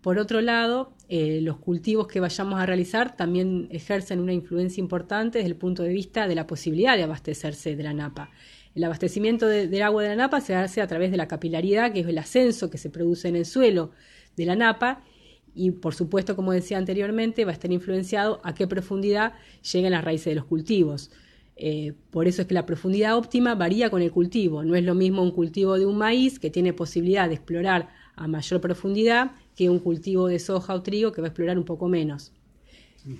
Por 0.00 0.18
otro 0.18 0.40
lado, 0.40 0.92
eh, 1.08 1.40
los 1.42 1.58
cultivos 1.58 2.06
que 2.06 2.20
vayamos 2.20 2.58
a 2.58 2.66
realizar 2.66 3.16
también 3.16 3.68
ejercen 3.70 4.20
una 4.20 4.32
influencia 4.32 4.80
importante 4.80 5.38
desde 5.38 5.50
el 5.50 5.56
punto 5.56 5.82
de 5.82 5.92
vista 5.92 6.26
de 6.26 6.34
la 6.34 6.46
posibilidad 6.46 6.96
de 6.96 7.02
abastecerse 7.02 7.76
de 7.76 7.82
la 7.82 7.92
napa. 7.92 8.30
El 8.74 8.84
abastecimiento 8.84 9.46
del 9.46 9.82
agua 9.82 10.02
de 10.02 10.10
la 10.10 10.16
napa 10.16 10.40
se 10.40 10.54
hace 10.54 10.80
a 10.80 10.86
través 10.86 11.10
de 11.10 11.16
la 11.16 11.28
capilaridad, 11.28 11.92
que 11.92 12.00
es 12.00 12.06
el 12.06 12.18
ascenso 12.18 12.70
que 12.70 12.78
se 12.78 12.88
produce 12.88 13.28
en 13.28 13.36
el 13.36 13.44
suelo 13.44 13.90
de 14.36 14.46
la 14.46 14.56
napa, 14.56 15.02
y 15.54 15.72
por 15.72 15.94
supuesto, 15.94 16.36
como 16.36 16.52
decía 16.52 16.78
anteriormente, 16.78 17.44
va 17.44 17.50
a 17.50 17.54
estar 17.54 17.72
influenciado 17.72 18.40
a 18.44 18.54
qué 18.54 18.66
profundidad 18.66 19.34
lleguen 19.72 19.90
las 19.90 20.04
raíces 20.04 20.26
de 20.26 20.36
los 20.36 20.44
cultivos. 20.44 21.10
Eh, 21.56 21.92
por 22.10 22.26
eso 22.26 22.42
es 22.42 22.48
que 22.48 22.54
la 22.54 22.64
profundidad 22.64 23.16
óptima 23.16 23.54
varía 23.54 23.90
con 23.90 24.00
el 24.00 24.12
cultivo. 24.12 24.62
No 24.64 24.76
es 24.76 24.84
lo 24.84 24.94
mismo 24.94 25.22
un 25.22 25.32
cultivo 25.32 25.78
de 25.78 25.84
un 25.84 25.98
maíz 25.98 26.38
que 26.38 26.48
tiene 26.48 26.72
posibilidad 26.72 27.28
de 27.28 27.34
explorar 27.34 27.90
a 28.16 28.28
mayor 28.28 28.60
profundidad 28.60 29.32
que 29.60 29.68
un 29.68 29.78
cultivo 29.78 30.26
de 30.26 30.38
soja 30.38 30.72
o 30.72 30.80
trigo 30.80 31.12
que 31.12 31.20
va 31.20 31.26
a 31.26 31.28
explorar 31.28 31.58
un 31.58 31.66
poco 31.66 31.86
menos. 31.86 32.32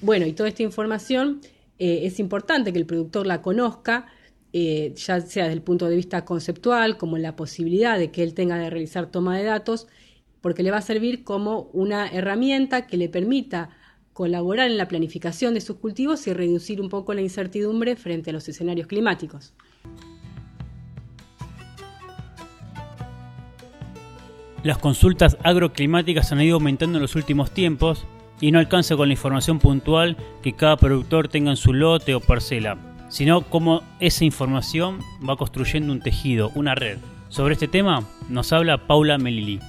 Bueno, 0.01 0.25
y 0.25 0.33
toda 0.33 0.49
esta 0.49 0.63
información 0.63 1.43
eh, 1.79 2.07
es 2.07 2.19
importante 2.19 2.73
que 2.73 2.79
el 2.79 2.87
productor 2.87 3.27
la 3.27 3.43
conozca, 3.43 4.07
eh, 4.55 4.95
ya 4.97 5.21
sea 5.21 5.45
desde 5.45 5.53
el 5.53 5.61
punto 5.61 5.87
de 5.87 5.97
vista 5.97 6.25
conceptual, 6.25 6.97
como 6.97 7.19
la 7.19 7.37
posibilidad 7.37 7.99
de 7.99 8.11
que 8.11 8.23
él 8.23 8.33
tenga 8.33 8.57
de 8.57 8.71
realizar 8.71 9.11
toma 9.11 9.37
de 9.37 9.45
datos, 9.45 9.87
porque 10.41 10.63
le 10.63 10.71
va 10.71 10.79
a 10.79 10.83
servir 10.83 11.25
como 11.25 11.69
una 11.75 12.09
herramienta 12.09 12.87
que 12.87 12.97
le 12.97 13.11
permita 13.11 13.69
colaborar 14.15 14.71
en 14.71 14.79
la 14.79 14.89
planificación 14.89 15.53
de 15.53 15.61
sus 15.61 15.77
cultivos 15.77 16.27
y 16.27 16.33
reducir 16.33 16.81
un 16.81 16.89
poco 16.89 17.13
la 17.13 17.21
incertidumbre 17.21 17.97
frente 17.97 18.31
a 18.31 18.33
los 18.33 18.49
escenarios 18.49 18.87
climáticos. 18.87 19.53
Las 24.63 24.77
consultas 24.77 25.39
agroclimáticas 25.43 26.33
han 26.33 26.43
ido 26.43 26.57
aumentando 26.57 26.99
en 26.99 27.03
los 27.03 27.17
últimos 27.17 27.51
tiempos 27.51 28.05
y 28.43 28.53
no 28.53 28.59
alcanza 28.59 28.95
con 28.95 29.09
la 29.09 29.15
información 29.15 29.59
puntual 29.59 30.19
que 30.43 30.53
cada 30.53 30.77
productor 30.77 31.29
tenga 31.29 31.51
en 31.51 31.57
su 31.57 31.73
lote 31.73 32.15
o 32.15 32.21
parcela, 32.21 32.77
sino 33.09 33.41
cómo 33.41 33.83
esa 34.01 34.27
información 34.27 34.99
va 35.27 35.37
construyendo 35.37 35.93
un 35.93 36.01
tejido, 36.01 36.51
una 36.55 36.75
red. 36.75 36.99
Sobre 37.31 37.55
este 37.55 37.69
tema 37.69 38.05
nos 38.29 38.53
habla 38.53 38.87
Paula 38.87 39.17
Melili. 39.17 39.61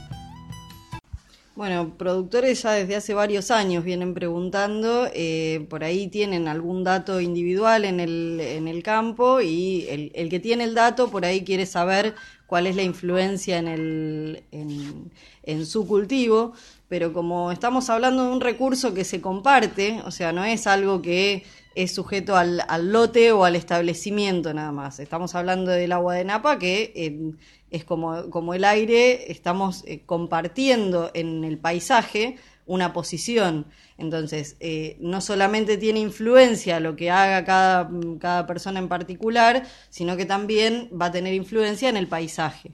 Bueno, 1.62 1.96
productores 1.96 2.64
ya 2.64 2.72
desde 2.72 2.96
hace 2.96 3.14
varios 3.14 3.52
años 3.52 3.84
vienen 3.84 4.16
preguntando, 4.16 5.08
eh, 5.14 5.68
por 5.70 5.84
ahí 5.84 6.08
tienen 6.08 6.48
algún 6.48 6.84
dato 6.84 7.22
individual 7.22 7.86
en 7.86 8.00
el, 8.00 8.40
en 8.40 8.68
el 8.68 8.82
campo 8.82 9.42
y 9.42 9.86
el, 9.88 10.12
el, 10.16 10.28
que 10.28 10.40
tiene 10.40 10.64
el 10.64 10.74
dato 10.74 11.12
por 11.12 11.24
ahí 11.24 11.44
quiere 11.44 11.68
saber 11.68 12.16
cuál 12.48 12.66
es 12.66 12.76
la 12.76 12.82
influencia 12.82 13.60
en, 13.60 13.68
el, 13.68 14.44
en, 14.52 15.12
en 15.44 15.66
su 15.68 15.86
cultivo, 15.86 16.54
pero 16.90 17.14
como 17.14 17.52
estamos 17.52 17.92
hablando 17.92 18.24
de 18.26 18.32
un 18.32 18.42
recurso 18.42 18.96
que 18.96 19.04
se 19.04 19.22
comparte, 19.22 20.02
o 20.04 20.10
sea, 20.10 20.34
no 20.34 20.44
es 20.44 20.66
algo 20.66 21.04
que 21.04 21.44
es 21.76 21.94
sujeto 21.94 22.38
al, 22.38 22.64
al 22.70 22.92
lote 22.92 23.34
o 23.34 23.46
al 23.46 23.56
establecimiento 23.56 24.52
nada 24.52 24.72
más, 24.72 25.00
estamos 25.00 25.36
hablando 25.36 25.70
del 25.70 25.92
agua 25.92 26.16
de 26.16 26.26
Napa 26.26 26.58
que... 26.58 26.92
Eh, 26.96 27.34
es 27.72 27.86
como, 27.86 28.30
como 28.30 28.54
el 28.54 28.64
aire, 28.64 29.32
estamos 29.32 29.84
eh, 29.88 30.04
compartiendo 30.06 31.10
en 31.14 31.44
el 31.44 31.58
paisaje 31.58 32.38
una 32.66 32.94
posición. 32.94 33.66
Entonces, 33.98 34.58
eh, 34.60 34.98
no 35.00 35.22
solamente 35.22 35.78
tiene 35.78 36.00
influencia 36.00 36.80
lo 36.80 36.96
que 36.96 37.10
haga 37.10 37.44
cada, 37.44 37.90
cada 38.20 38.46
persona 38.46 38.80
en 38.80 38.88
particular, 38.88 39.66
sino 39.90 40.18
que 40.18 40.26
también 40.26 40.90
va 40.90 41.08
a 41.08 41.12
tener 41.12 41.34
influencia 41.34 41.90
en 41.90 41.98
el 41.98 42.08
paisaje. 42.08 42.74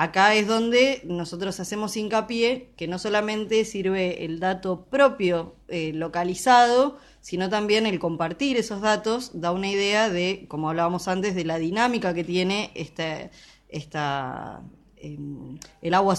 Acá 0.00 0.34
es 0.34 0.46
donde 0.46 1.02
nosotros 1.04 1.58
hacemos 1.58 1.96
hincapié 1.96 2.70
que 2.76 2.86
no 2.86 3.00
solamente 3.00 3.64
sirve 3.64 4.24
el 4.24 4.38
dato 4.38 4.84
propio 4.84 5.56
eh, 5.66 5.92
localizado, 5.92 6.98
sino 7.20 7.48
también 7.48 7.84
el 7.84 7.98
compartir 7.98 8.56
esos 8.56 8.80
datos 8.80 9.32
da 9.34 9.50
una 9.50 9.68
idea 9.68 10.08
de, 10.08 10.46
como 10.46 10.70
hablábamos 10.70 11.08
antes, 11.08 11.34
de 11.34 11.44
la 11.44 11.58
dinámica 11.58 12.14
que 12.14 12.22
tiene 12.22 12.70
este, 12.76 13.32
esta, 13.68 14.62
em, 14.96 15.58
el 15.82 15.94
agua, 15.94 16.14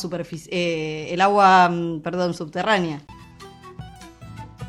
eh, 0.51 1.07
el 1.11 1.21
agua 1.21 1.69
mm, 1.69 2.01
perdón, 2.01 2.33
subterránea. 2.33 3.01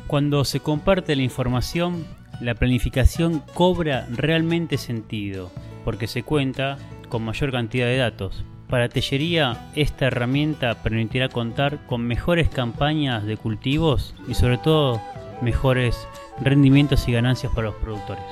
Cuando 0.07 0.43
se 0.43 0.59
comparte 0.59 1.15
la 1.15 1.23
información, 1.23 2.05
la 2.41 2.55
planificación 2.55 3.43
cobra 3.53 4.07
realmente 4.11 4.77
sentido, 4.77 5.51
porque 5.85 6.07
se 6.07 6.23
cuenta 6.23 6.77
con 7.07 7.23
mayor 7.23 7.51
cantidad 7.51 7.85
de 7.85 7.97
datos. 7.97 8.43
Para 8.67 8.89
Tellería, 8.89 9.69
esta 9.75 10.07
herramienta 10.07 10.81
permitirá 10.81 11.29
contar 11.29 11.85
con 11.87 12.01
mejores 12.01 12.49
campañas 12.49 13.25
de 13.25 13.37
cultivos 13.37 14.15
y 14.27 14.33
sobre 14.33 14.57
todo 14.57 15.01
mejores 15.41 16.07
rendimientos 16.39 17.07
y 17.07 17.11
ganancias 17.11 17.51
para 17.53 17.67
los 17.67 17.75
productores. 17.75 18.23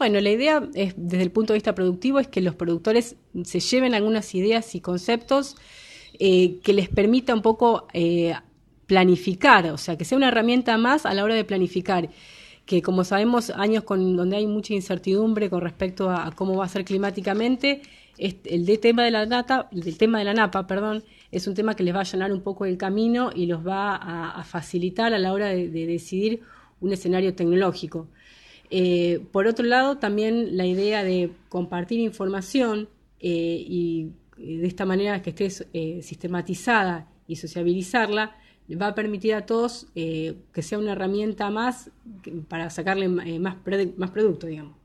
Bueno, 0.00 0.18
la 0.18 0.30
idea 0.30 0.66
es, 0.72 0.94
desde 0.96 1.22
el 1.22 1.30
punto 1.30 1.52
de 1.52 1.58
vista 1.58 1.74
productivo 1.74 2.20
es 2.20 2.26
que 2.26 2.40
los 2.40 2.54
productores 2.54 3.16
se 3.44 3.60
lleven 3.60 3.92
algunas 3.94 4.34
ideas 4.34 4.74
y 4.74 4.80
conceptos 4.80 5.58
eh, 6.18 6.58
que 6.62 6.72
les 6.72 6.88
permita 6.88 7.34
un 7.34 7.42
poco 7.42 7.86
eh, 7.92 8.32
planificar, 8.86 9.66
o 9.66 9.76
sea, 9.76 9.98
que 9.98 10.06
sea 10.06 10.16
una 10.16 10.28
herramienta 10.28 10.78
más 10.78 11.04
a 11.04 11.12
la 11.12 11.22
hora 11.22 11.34
de 11.34 11.44
planificar 11.44 12.08
que 12.64 12.80
como 12.80 13.04
sabemos 13.04 13.50
años 13.50 13.84
con 13.84 14.16
donde 14.16 14.38
hay 14.38 14.46
mucha 14.46 14.72
incertidumbre 14.72 15.50
con 15.50 15.60
respecto 15.60 16.08
a, 16.08 16.32
cómo 16.34 16.56
va 16.56 16.64
a 16.64 16.68
ser 16.68 16.86
climáticamente 16.86 17.82
el 18.16 18.64
de 18.64 18.78
tema 18.78 19.04
de 19.04 19.10
la 19.10 19.26
nata, 19.26 19.68
el 19.70 19.98
tema 19.98 20.18
de 20.18 20.24
la 20.24 20.32
napa, 20.32 20.66
perdón, 20.66 21.04
es 21.30 21.46
un 21.46 21.52
tema 21.52 21.76
que 21.76 21.82
les 21.82 21.94
va 21.94 21.98
a 21.98 22.02
allanar 22.04 22.32
un 22.32 22.40
poco 22.40 22.64
el 22.64 22.78
camino 22.78 23.32
y 23.34 23.44
los 23.44 23.66
va 23.66 23.96
a, 23.96 24.44
facilitar 24.44 25.12
a 25.12 25.18
la 25.18 25.34
hora 25.34 25.48
de, 25.48 25.68
decidir 25.68 26.40
un 26.80 26.90
escenario 26.90 27.34
tecnológico. 27.34 28.08
Eh, 28.70 29.26
por 29.32 29.46
otro 29.46 29.66
lado, 29.66 29.98
también 29.98 30.56
la 30.56 30.64
idea 30.64 31.02
de 31.02 31.32
compartir 31.48 32.00
información 32.00 32.88
eh, 33.18 33.64
y 33.66 34.12
de 34.36 34.66
esta 34.66 34.86
manera 34.86 35.20
que 35.22 35.30
esté 35.30 35.66
eh, 35.72 36.02
sistematizada 36.02 37.08
y 37.26 37.36
sociabilizarla, 37.36 38.36
va 38.80 38.86
a 38.86 38.94
permitir 38.94 39.34
a 39.34 39.46
todos 39.46 39.88
que 39.94 40.62
sea 40.62 40.78
una 40.78 40.92
herramienta 40.92 41.50
más 41.50 41.90
para 42.48 42.70
sacarle 42.70 43.08
más, 43.08 43.56
más 43.96 44.10
producto, 44.12 44.46
digamos. 44.46 44.76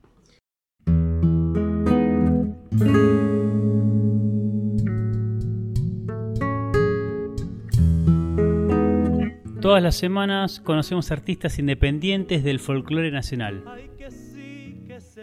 Todas 9.65 9.81
las 9.81 9.95
semanas 9.95 10.59
conocemos 10.59 11.09
artistas 11.09 11.57
independientes 11.57 12.43
del 12.43 12.59
folclore 12.59 13.09
nacional. 13.09 13.63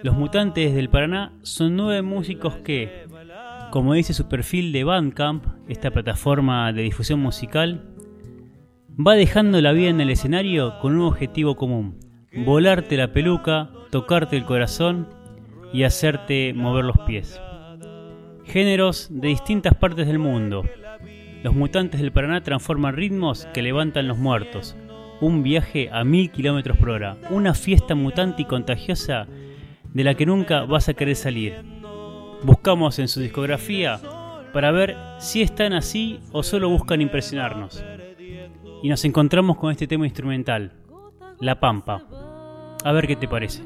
Los 0.03 0.17
Mutantes 0.17 0.75
del 0.75 0.89
Paraná 0.89 1.33
son 1.43 1.77
nueve 1.77 2.03
músicos 2.03 2.57
que, 2.57 3.07
como 3.71 3.95
dice 3.95 4.15
su 4.15 4.29
perfil 4.29 4.73
de 4.73 4.83
Bandcamp, 4.83 5.45
esta 5.69 5.93
plataforma 5.93 6.73
de 6.73 6.83
difusión 6.83 7.21
musical, 7.21 7.95
va 8.99 9.15
dejando 9.15 9.61
la 9.61 9.71
vida 9.71 9.91
en 9.91 10.01
el 10.01 10.11
escenario 10.11 10.77
con 10.81 10.97
un 10.97 11.07
objetivo 11.07 11.55
común, 11.55 12.01
volarte 12.45 12.97
la 12.97 13.13
peluca, 13.13 13.71
tocarte 13.93 14.37
el 14.37 14.45
corazón 14.45 15.07
y 15.73 15.85
hacerte 15.85 16.53
mover 16.53 16.85
los 16.85 16.99
pies. 17.07 17.41
Géneros 18.43 19.07
de 19.09 19.29
distintas 19.29 19.75
partes 19.75 20.09
del 20.09 20.19
mundo, 20.19 20.65
los 21.43 21.55
mutantes 21.55 22.01
del 22.01 22.13
Paraná 22.13 22.43
transforman 22.43 22.95
ritmos 22.95 23.47
que 23.53 23.63
levantan 23.63 24.07
los 24.07 24.19
muertos. 24.19 24.77
Un 25.21 25.43
viaje 25.43 25.89
a 25.93 26.05
mil 26.05 26.31
kilómetros 26.31 26.77
por 26.77 26.91
hora. 26.91 27.17
Una 27.31 27.55
fiesta 27.55 27.95
mutante 27.95 28.43
y 28.43 28.45
contagiosa 28.45 29.27
de 29.93 30.05
la 30.05 30.15
que 30.15 30.27
nunca 30.27 30.65
vas 30.65 30.89
a 30.89 30.95
querer 30.95 31.17
salir. 31.17 31.65
Buscamos 32.45 32.99
en 32.99 33.09
su 33.09 33.21
discografía 33.21 34.01
para 34.53 34.71
ver 34.71 34.97
si 35.19 35.43
están 35.43 35.73
así 35.73 36.21
o 36.33 36.43
solo 36.43 36.69
buscan 36.69 37.01
impresionarnos. 37.01 37.85
Y 38.83 38.89
nos 38.89 39.05
encontramos 39.05 39.57
con 39.57 39.71
este 39.71 39.87
tema 39.87 40.07
instrumental, 40.07 40.73
La 41.41 41.61
Pampa. 41.61 42.05
A 42.85 42.93
ver 42.93 43.07
qué 43.07 43.17
te 43.17 43.29
parece. 43.29 43.63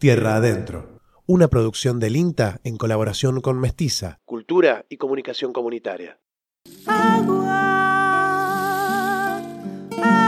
Tierra 0.00 0.36
Adentro, 0.36 1.00
una 1.26 1.48
producción 1.48 1.98
del 1.98 2.14
INTA 2.14 2.60
en 2.62 2.76
colaboración 2.76 3.40
con 3.40 3.58
Mestiza, 3.58 4.20
Cultura 4.24 4.86
y 4.88 4.96
Comunicación 4.96 5.52
Comunitaria. 5.52 6.20
Agua, 6.86 7.48
agua, 9.90 10.27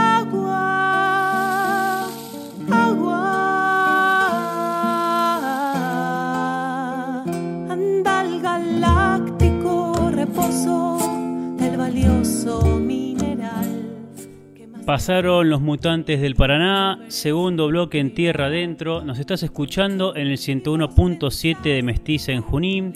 Pasaron 14.91 15.49
los 15.49 15.61
mutantes 15.61 16.19
del 16.19 16.35
Paraná, 16.35 16.99
segundo 17.07 17.67
bloque 17.67 17.97
en 17.97 18.13
Tierra 18.13 18.47
Adentro. 18.47 19.05
Nos 19.05 19.19
estás 19.19 19.41
escuchando 19.41 20.17
en 20.17 20.27
el 20.27 20.37
101.7 20.37 21.61
de 21.61 21.81
Mestiza 21.81 22.33
en 22.33 22.41
Junín, 22.41 22.93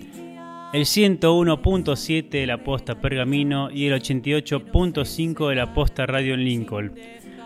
el 0.74 0.84
101.7 0.84 2.30
de 2.30 2.48
la 2.48 2.66
posta 2.66 3.00
Pergamino 3.00 3.72
y 3.72 3.88
el 3.88 3.94
88.5 3.94 5.48
de 5.48 5.56
la 5.56 5.74
posta 5.74 6.06
Radio 6.06 6.34
en 6.34 6.44
Lincoln. 6.44 6.96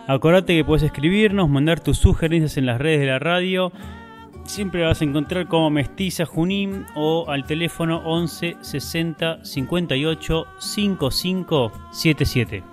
Acordate 0.07 0.55
que 0.55 0.65
puedes 0.65 0.81
escribirnos, 0.81 1.47
mandar 1.47 1.79
tus 1.79 1.99
sugerencias 1.99 2.57
en 2.57 2.65
las 2.65 2.79
redes 2.81 3.01
de 3.01 3.05
la 3.05 3.19
radio. 3.19 3.71
Siempre 4.45 4.81
vas 4.81 4.99
a 4.99 5.05
encontrar 5.05 5.47
como 5.47 5.69
Mestiza 5.69 6.25
Junín 6.25 6.87
o 6.95 7.29
al 7.29 7.45
teléfono 7.45 8.01
11 8.03 8.55
60 8.61 9.45
58 9.45 10.47
55 10.57 11.71
77. 11.91 12.63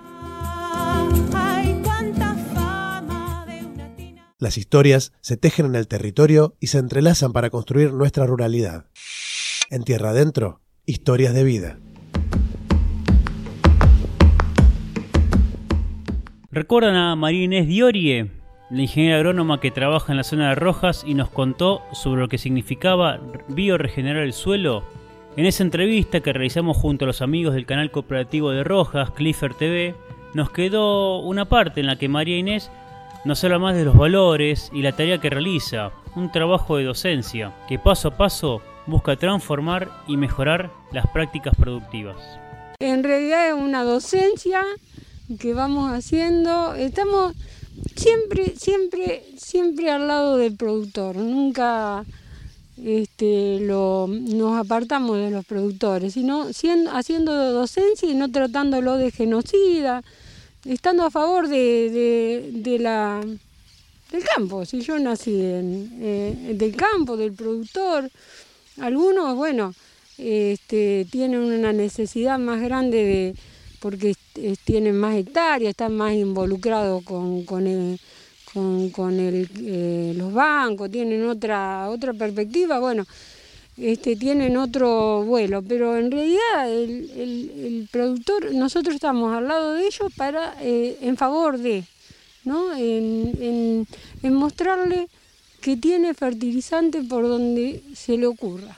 Las 4.39 4.59
historias 4.59 5.13
se 5.19 5.35
tejen 5.35 5.65
en 5.65 5.73
el 5.73 5.87
territorio 5.87 6.53
y 6.59 6.67
se 6.67 6.77
entrelazan 6.77 7.33
para 7.33 7.49
construir 7.49 7.91
nuestra 7.91 8.27
ruralidad. 8.27 8.85
En 9.71 9.83
Tierra 9.83 10.11
Adentro, 10.11 10.61
historias 10.85 11.33
de 11.33 11.43
vida. 11.43 11.79
¿Recuerdan 16.51 16.95
a 16.95 17.15
María 17.15 17.45
Inés 17.45 17.67
Diorie, 17.67 18.29
la 18.69 18.81
ingeniera 18.83 19.17
agrónoma 19.17 19.59
que 19.59 19.71
trabaja 19.71 20.13
en 20.13 20.17
la 20.17 20.23
zona 20.23 20.49
de 20.49 20.55
Rojas 20.55 21.03
y 21.03 21.15
nos 21.15 21.31
contó 21.31 21.81
sobre 21.91 22.21
lo 22.21 22.29
que 22.29 22.37
significaba 22.37 23.19
bioregenerar 23.47 24.21
el 24.21 24.33
suelo? 24.33 24.83
En 25.35 25.47
esa 25.47 25.63
entrevista 25.63 26.19
que 26.19 26.33
realizamos 26.33 26.77
junto 26.77 27.05
a 27.05 27.07
los 27.07 27.23
amigos 27.23 27.55
del 27.55 27.65
canal 27.65 27.89
cooperativo 27.89 28.51
de 28.51 28.63
Rojas, 28.63 29.09
Clifford 29.09 29.55
TV, 29.55 29.95
nos 30.35 30.51
quedó 30.51 31.21
una 31.21 31.45
parte 31.45 31.79
en 31.79 31.87
la 31.87 31.97
que 31.97 32.07
María 32.07 32.37
Inés 32.37 32.69
nos 33.27 33.43
habla 33.43 33.59
más 33.59 33.75
de 33.75 33.83
los 33.83 33.97
valores 33.97 34.69
y 34.73 34.81
la 34.81 34.93
tarea 34.93 35.19
que 35.19 35.29
realiza, 35.29 35.91
un 36.15 36.31
trabajo 36.31 36.77
de 36.77 36.85
docencia 36.85 37.53
que 37.67 37.77
paso 37.77 38.07
a 38.07 38.17
paso 38.17 38.61
busca 38.85 39.17
transformar 39.17 39.91
y 40.07 40.15
mejorar 40.15 40.71
las 40.93 41.07
prácticas 41.07 41.53
productivas. 41.55 42.15
En 42.79 43.03
realidad 43.03 43.49
es 43.49 43.53
una 43.53 43.83
docencia 43.83 44.63
que 45.39 45.53
vamos 45.53 45.91
haciendo. 45.91 46.73
Estamos 46.75 47.33
siempre, 47.97 48.55
siempre, 48.55 49.25
siempre 49.35 49.91
al 49.91 50.07
lado 50.07 50.37
del 50.37 50.55
productor. 50.55 51.17
Nunca 51.17 52.05
este, 52.81 53.59
lo, 53.59 54.07
nos 54.07 54.57
apartamos 54.57 55.17
de 55.17 55.31
los 55.31 55.45
productores, 55.45 56.13
sino 56.13 56.53
siendo, 56.53 56.91
haciendo 56.91 57.33
docencia 57.51 58.09
y 58.09 58.15
no 58.15 58.31
tratándolo 58.31 58.95
de 58.95 59.11
genocida, 59.11 60.01
estando 60.65 61.03
a 61.05 61.11
favor 61.11 61.47
de, 61.47 62.51
de- 62.53 62.79
la, 62.79 63.21
del 64.11 64.23
campo. 64.23 64.65
Si 64.65 64.81
yo 64.81 64.99
nací 64.99 65.39
en, 65.41 65.99
eh, 66.01 66.53
del 66.55 66.75
campo, 66.75 67.17
del 67.17 67.33
productor, 67.33 68.09
algunos, 68.79 69.35
bueno, 69.35 69.73
este, 70.17 71.05
tienen 71.11 71.39
una 71.41 71.73
necesidad 71.73 72.39
más 72.39 72.61
grande 72.61 72.97
de 73.03 73.35
porque 73.79 74.15
tienen 74.65 74.97
más 74.97 75.15
hectáreas, 75.15 75.71
están 75.71 75.95
más 75.95 76.13
involucrados 76.13 77.03
con, 77.03 77.43
con, 77.45 77.67
el- 77.67 77.99
con, 78.53 78.91
eh, 79.19 80.13
los 80.15 80.33
bancos, 80.33 80.89
tienen 80.91 81.25
otra, 81.27 81.89
otra 81.89 82.13
perspectiva, 82.13 82.79
bueno, 82.79 83.05
este, 83.77 84.15
tienen 84.15 84.57
otro 84.57 85.23
vuelo, 85.23 85.61
pero 85.61 85.97
en 85.97 86.11
realidad 86.11 86.71
el, 86.71 87.87
productor, 87.91 88.53
nosotros 88.53 88.95
estamos 88.95 89.33
al 89.35 89.47
lado 89.47 89.73
de 89.73 89.85
ellos 89.87 90.11
para, 90.15 90.55
eh, 90.61 90.97
en 91.01 91.15
favor 91.17 91.57
de, 91.57 91.83
¿no? 92.43 92.75
En, 92.75 93.33
en- 93.39 93.87
en 94.23 94.33
mostrarle 94.33 95.07
que 95.61 95.77
tiene 95.77 96.13
fertilizante 96.13 97.01
por 97.03 97.27
donde 97.27 97.81
se 97.95 98.17
le 98.17 98.25
ocurra 98.27 98.77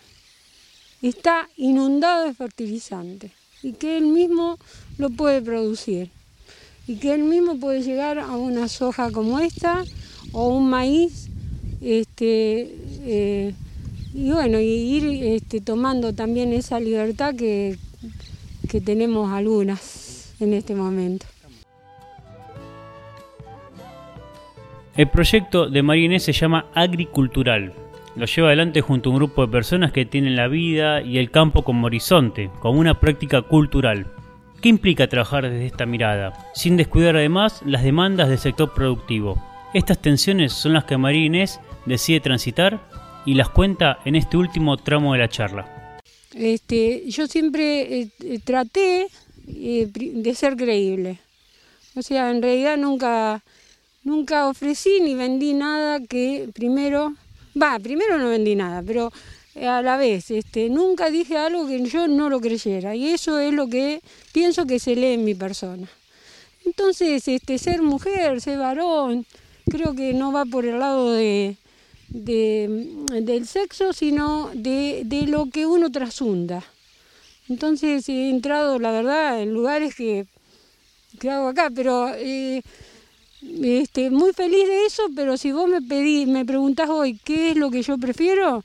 está 1.01 1.47
inundado 1.55 2.25
de 2.25 2.33
fertilizante 2.33 3.31
y 3.63 3.73
que 3.73 3.97
él 3.97 4.07
mismo 4.07 4.57
lo 4.97 5.09
puede 5.09 5.41
producir 5.41 6.09
y 6.87 6.95
que 6.97 7.13
él 7.13 7.23
mismo 7.23 7.57
puede 7.57 7.83
llegar 7.83 8.19
a 8.19 8.35
una 8.35 8.67
soja 8.67 9.11
como 9.11 9.39
esta 9.39 9.83
o 10.33 10.49
un 10.49 10.69
maíz 10.69 11.27
este 11.81 12.75
eh, 13.05 13.53
y 14.13 14.31
bueno 14.31 14.59
y 14.59 14.65
ir 14.65 15.23
este, 15.23 15.61
tomando 15.61 16.13
también 16.13 16.53
esa 16.53 16.79
libertad 16.79 17.35
que, 17.35 17.77
que 18.69 18.81
tenemos 18.81 19.31
algunas 19.31 20.33
en 20.39 20.53
este 20.53 20.75
momento. 20.75 21.25
El 24.95 25.07
proyecto 25.07 25.69
de 25.69 25.81
María 25.81 26.05
Inés 26.05 26.23
se 26.23 26.33
llama 26.33 26.65
Agricultural. 26.73 27.73
Lo 28.15 28.25
lleva 28.25 28.47
adelante 28.49 28.81
junto 28.81 29.09
a 29.09 29.13
un 29.13 29.19
grupo 29.19 29.45
de 29.45 29.51
personas 29.51 29.93
que 29.93 30.05
tienen 30.05 30.35
la 30.35 30.47
vida 30.47 31.01
y 31.01 31.19
el 31.19 31.31
campo 31.31 31.63
como 31.63 31.87
horizonte, 31.87 32.49
como 32.59 32.79
una 32.79 32.99
práctica 32.99 33.41
cultural. 33.43 34.07
¿Qué 34.61 34.67
implica 34.67 35.07
trabajar 35.07 35.43
desde 35.43 35.67
esta 35.67 35.85
mirada? 35.85 36.33
Sin 36.53 36.75
descuidar 36.75 37.15
además 37.15 37.61
las 37.65 37.83
demandas 37.83 38.27
del 38.27 38.39
sector 38.39 38.73
productivo. 38.73 39.41
Estas 39.73 39.99
tensiones 39.99 40.51
son 40.51 40.73
las 40.73 40.83
que 40.83 40.97
María 40.97 41.25
Inés 41.25 41.61
decide 41.85 42.19
transitar 42.19 42.88
y 43.29 43.35
las 43.35 43.49
cuenta 43.49 43.99
en 44.05 44.15
este 44.15 44.37
último 44.37 44.75
tramo 44.77 45.13
de 45.13 45.19
la 45.19 45.29
charla. 45.29 45.99
Este, 46.33 47.03
yo 47.11 47.27
siempre 47.27 48.01
eh, 48.01 48.39
traté 48.43 49.07
eh, 49.47 49.87
de 49.93 50.33
ser 50.33 50.55
creíble. 50.55 51.19
O 51.95 52.01
sea, 52.01 52.31
en 52.31 52.41
realidad 52.41 52.75
nunca, 52.75 53.43
nunca 54.03 54.47
ofrecí 54.47 54.99
ni 55.01 55.13
vendí 55.13 55.53
nada 55.53 55.99
que 55.99 56.49
primero, 56.55 57.13
va, 57.61 57.77
primero 57.77 58.17
no 58.17 58.29
vendí 58.29 58.55
nada, 58.55 58.81
pero 58.81 59.11
eh, 59.53 59.67
a 59.67 59.83
la 59.83 59.97
vez, 59.97 60.31
este, 60.31 60.67
nunca 60.67 61.11
dije 61.11 61.37
algo 61.37 61.67
que 61.67 61.85
yo 61.85 62.07
no 62.07 62.31
lo 62.31 62.41
creyera. 62.41 62.95
Y 62.95 63.09
eso 63.09 63.37
es 63.37 63.53
lo 63.53 63.67
que 63.67 64.01
pienso 64.33 64.65
que 64.65 64.79
se 64.79 64.95
lee 64.95 65.13
en 65.13 65.23
mi 65.23 65.35
persona. 65.35 65.87
Entonces, 66.65 67.27
este, 67.27 67.59
ser 67.59 67.83
mujer, 67.83 68.41
ser 68.41 68.57
varón, 68.57 69.27
creo 69.69 69.93
que 69.93 70.15
no 70.15 70.31
va 70.31 70.45
por 70.45 70.65
el 70.65 70.79
lado 70.79 71.11
de, 71.13 71.57
de- 72.09 73.05
del 73.21 73.47
sexo, 73.47 73.93
sino 73.93 74.51
de, 74.53 75.03
de 75.05 75.27
lo 75.27 75.47
que 75.47 75.65
uno 75.65 75.91
trasunda. 75.91 76.63
Entonces 77.49 78.07
he 78.09 78.29
entrado, 78.29 78.79
la 78.79 78.91
verdad, 78.91 79.41
en 79.41 79.53
lugares 79.53 79.95
que, 79.95 80.25
que 81.19 81.29
hago 81.29 81.47
acá, 81.49 81.71
pero 81.73 82.09
eh, 82.15 82.61
este, 83.63 84.09
muy 84.11 84.33
feliz 84.33 84.67
de 84.67 84.85
eso, 84.85 85.03
pero 85.15 85.37
si 85.37 85.51
vos 85.51 85.67
me 85.69 85.81
pedís, 85.81 86.27
me 86.27 86.45
preguntás 86.45 86.89
hoy 86.89 87.19
qué 87.23 87.51
es 87.51 87.57
lo 87.57 87.71
que 87.71 87.81
yo 87.81 87.97
prefiero, 87.97 88.63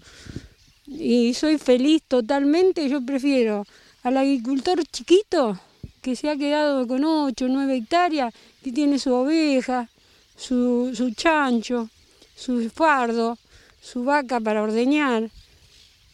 y 0.87 1.33
soy 1.35 1.59
feliz 1.59 2.03
totalmente, 2.07 2.89
yo 2.89 3.01
prefiero 3.05 3.67
al 4.03 4.19
agricultor 4.19 4.85
chiquito 4.87 5.59
que 6.03 6.15
se 6.17 6.29
ha 6.29 6.37
quedado 6.37 6.87
con 6.87 7.05
8 7.05 7.47
o 7.47 7.49
9 7.49 7.77
hectáreas, 7.77 8.35
que 8.63 8.73
tiene 8.73 8.99
su 8.99 9.13
oveja, 9.15 9.89
su, 10.37 10.93
su 10.95 11.11
chancho, 11.13 11.89
su 12.37 12.69
fardo, 12.71 13.39
su 13.81 14.05
vaca 14.05 14.41
para 14.41 14.63
ordeñar. 14.63 15.31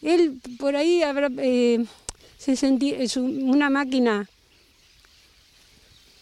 Él 0.01 0.39
por 0.59 0.75
ahí 0.75 1.03
habrá 1.03 1.29
eh, 1.37 1.85
se 2.37 2.53
es 2.53 3.17
un- 3.17 3.49
una 3.49 3.69
máquina, 3.69 4.27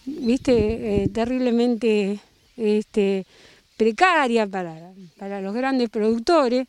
viste, 0.05 1.03
eh, 1.03 1.07
terriblemente 1.09 2.19
este, 2.57 3.25
precaria 3.77 4.45
para, 4.45 4.91
para 5.17 5.39
los 5.41 5.53
grandes 5.53 5.89
productores, 5.89 6.67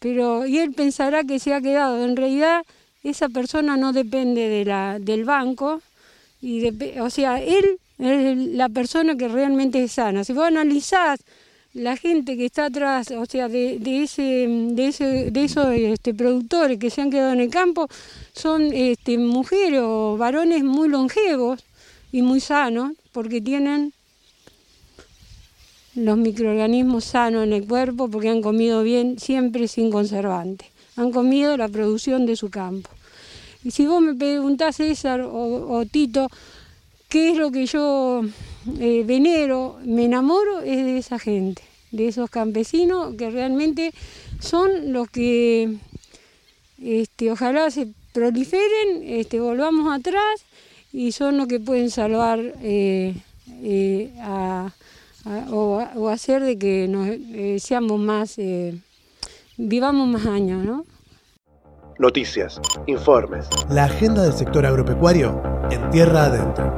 pero 0.00 0.46
y 0.46 0.58
él 0.58 0.72
pensará 0.72 1.22
que 1.22 1.38
se 1.38 1.54
ha 1.54 1.60
quedado. 1.60 2.04
En 2.04 2.16
realidad 2.16 2.64
esa 3.04 3.28
persona 3.28 3.76
no 3.76 3.92
depende 3.92 4.48
de 4.48 4.64
la, 4.64 4.98
del 4.98 5.24
banco, 5.24 5.80
y 6.40 6.66
o 6.98 7.10
sea, 7.10 7.40
él 7.40 7.78
es 7.98 8.36
la 8.36 8.68
persona 8.68 9.16
que 9.16 9.28
realmente 9.28 9.82
es 9.82 9.92
sana. 9.92 10.24
Si 10.24 10.32
vos 10.32 10.46
analizás 10.46 11.20
la 11.74 11.96
gente 11.96 12.36
que 12.36 12.46
está 12.46 12.66
atrás, 12.66 13.10
o 13.10 13.26
sea, 13.26 13.48
de, 13.48 13.78
de 13.78 14.02
ese, 14.02 14.22
de 14.22 14.88
ese, 14.88 15.30
de 15.30 15.44
esos 15.44 15.66
este, 15.74 16.14
productores 16.14 16.78
que 16.78 16.90
se 16.90 17.02
han 17.02 17.10
quedado 17.10 17.32
en 17.32 17.40
el 17.40 17.50
campo, 17.50 17.88
son 18.32 18.72
este, 18.72 19.18
mujeres 19.18 19.80
o 19.82 20.16
varones 20.16 20.64
muy 20.64 20.88
longevos 20.88 21.62
y 22.10 22.22
muy 22.22 22.40
sanos, 22.40 22.92
porque 23.12 23.40
tienen 23.40 23.92
los 25.94 26.16
microorganismos 26.16 27.04
sanos 27.04 27.44
en 27.44 27.52
el 27.52 27.66
cuerpo 27.66 28.08
porque 28.08 28.28
han 28.28 28.40
comido 28.40 28.82
bien 28.82 29.18
siempre 29.18 29.68
sin 29.68 29.90
conservantes. 29.90 30.68
Han 30.96 31.12
comido 31.12 31.56
la 31.56 31.68
producción 31.68 32.24
de 32.26 32.36
su 32.36 32.50
campo. 32.50 32.88
Y 33.64 33.72
si 33.72 33.86
vos 33.86 34.00
me 34.00 34.14
preguntás, 34.14 34.76
César 34.76 35.20
o, 35.20 35.70
o 35.70 35.84
Tito, 35.86 36.28
¿qué 37.08 37.30
es 37.30 37.36
lo 37.36 37.50
que 37.50 37.66
yo 37.66 38.22
eh, 38.80 39.02
venero, 39.06 39.76
me 39.84 40.04
enamoro? 40.06 40.60
Es 40.60 40.76
de 40.84 40.98
esa 40.98 41.18
gente, 41.18 41.62
de 41.90 42.08
esos 42.08 42.30
campesinos 42.30 43.14
que 43.16 43.30
realmente 43.30 43.92
son 44.40 44.92
los 44.92 45.08
que 45.10 45.76
este, 46.82 47.30
ojalá 47.30 47.70
se 47.70 47.88
proliferen, 48.12 49.02
este, 49.04 49.40
volvamos 49.40 49.92
atrás 49.92 50.44
y 50.92 51.12
son 51.12 51.36
los 51.36 51.46
que 51.48 51.60
pueden 51.60 51.90
salvar 51.90 52.38
eh, 52.62 53.14
eh, 53.62 54.12
a- 54.20 54.72
a- 55.24 55.46
o, 55.50 55.82
o 55.96 56.08
hacer 56.08 56.42
de 56.42 56.58
que 56.58 56.88
nos, 56.88 57.08
eh, 57.08 57.58
seamos 57.60 57.98
más, 58.00 58.38
eh, 58.38 58.74
vivamos 59.56 60.08
más 60.08 60.26
años, 60.26 60.64
¿no? 60.64 60.84
Noticias, 61.98 62.60
informes, 62.86 63.46
La 63.70 63.84
agenda 63.84 64.22
del 64.22 64.32
sector 64.32 64.64
agropecuario 64.64 65.42
en 65.70 65.90
tierra 65.90 66.26
adentro. 66.26 66.72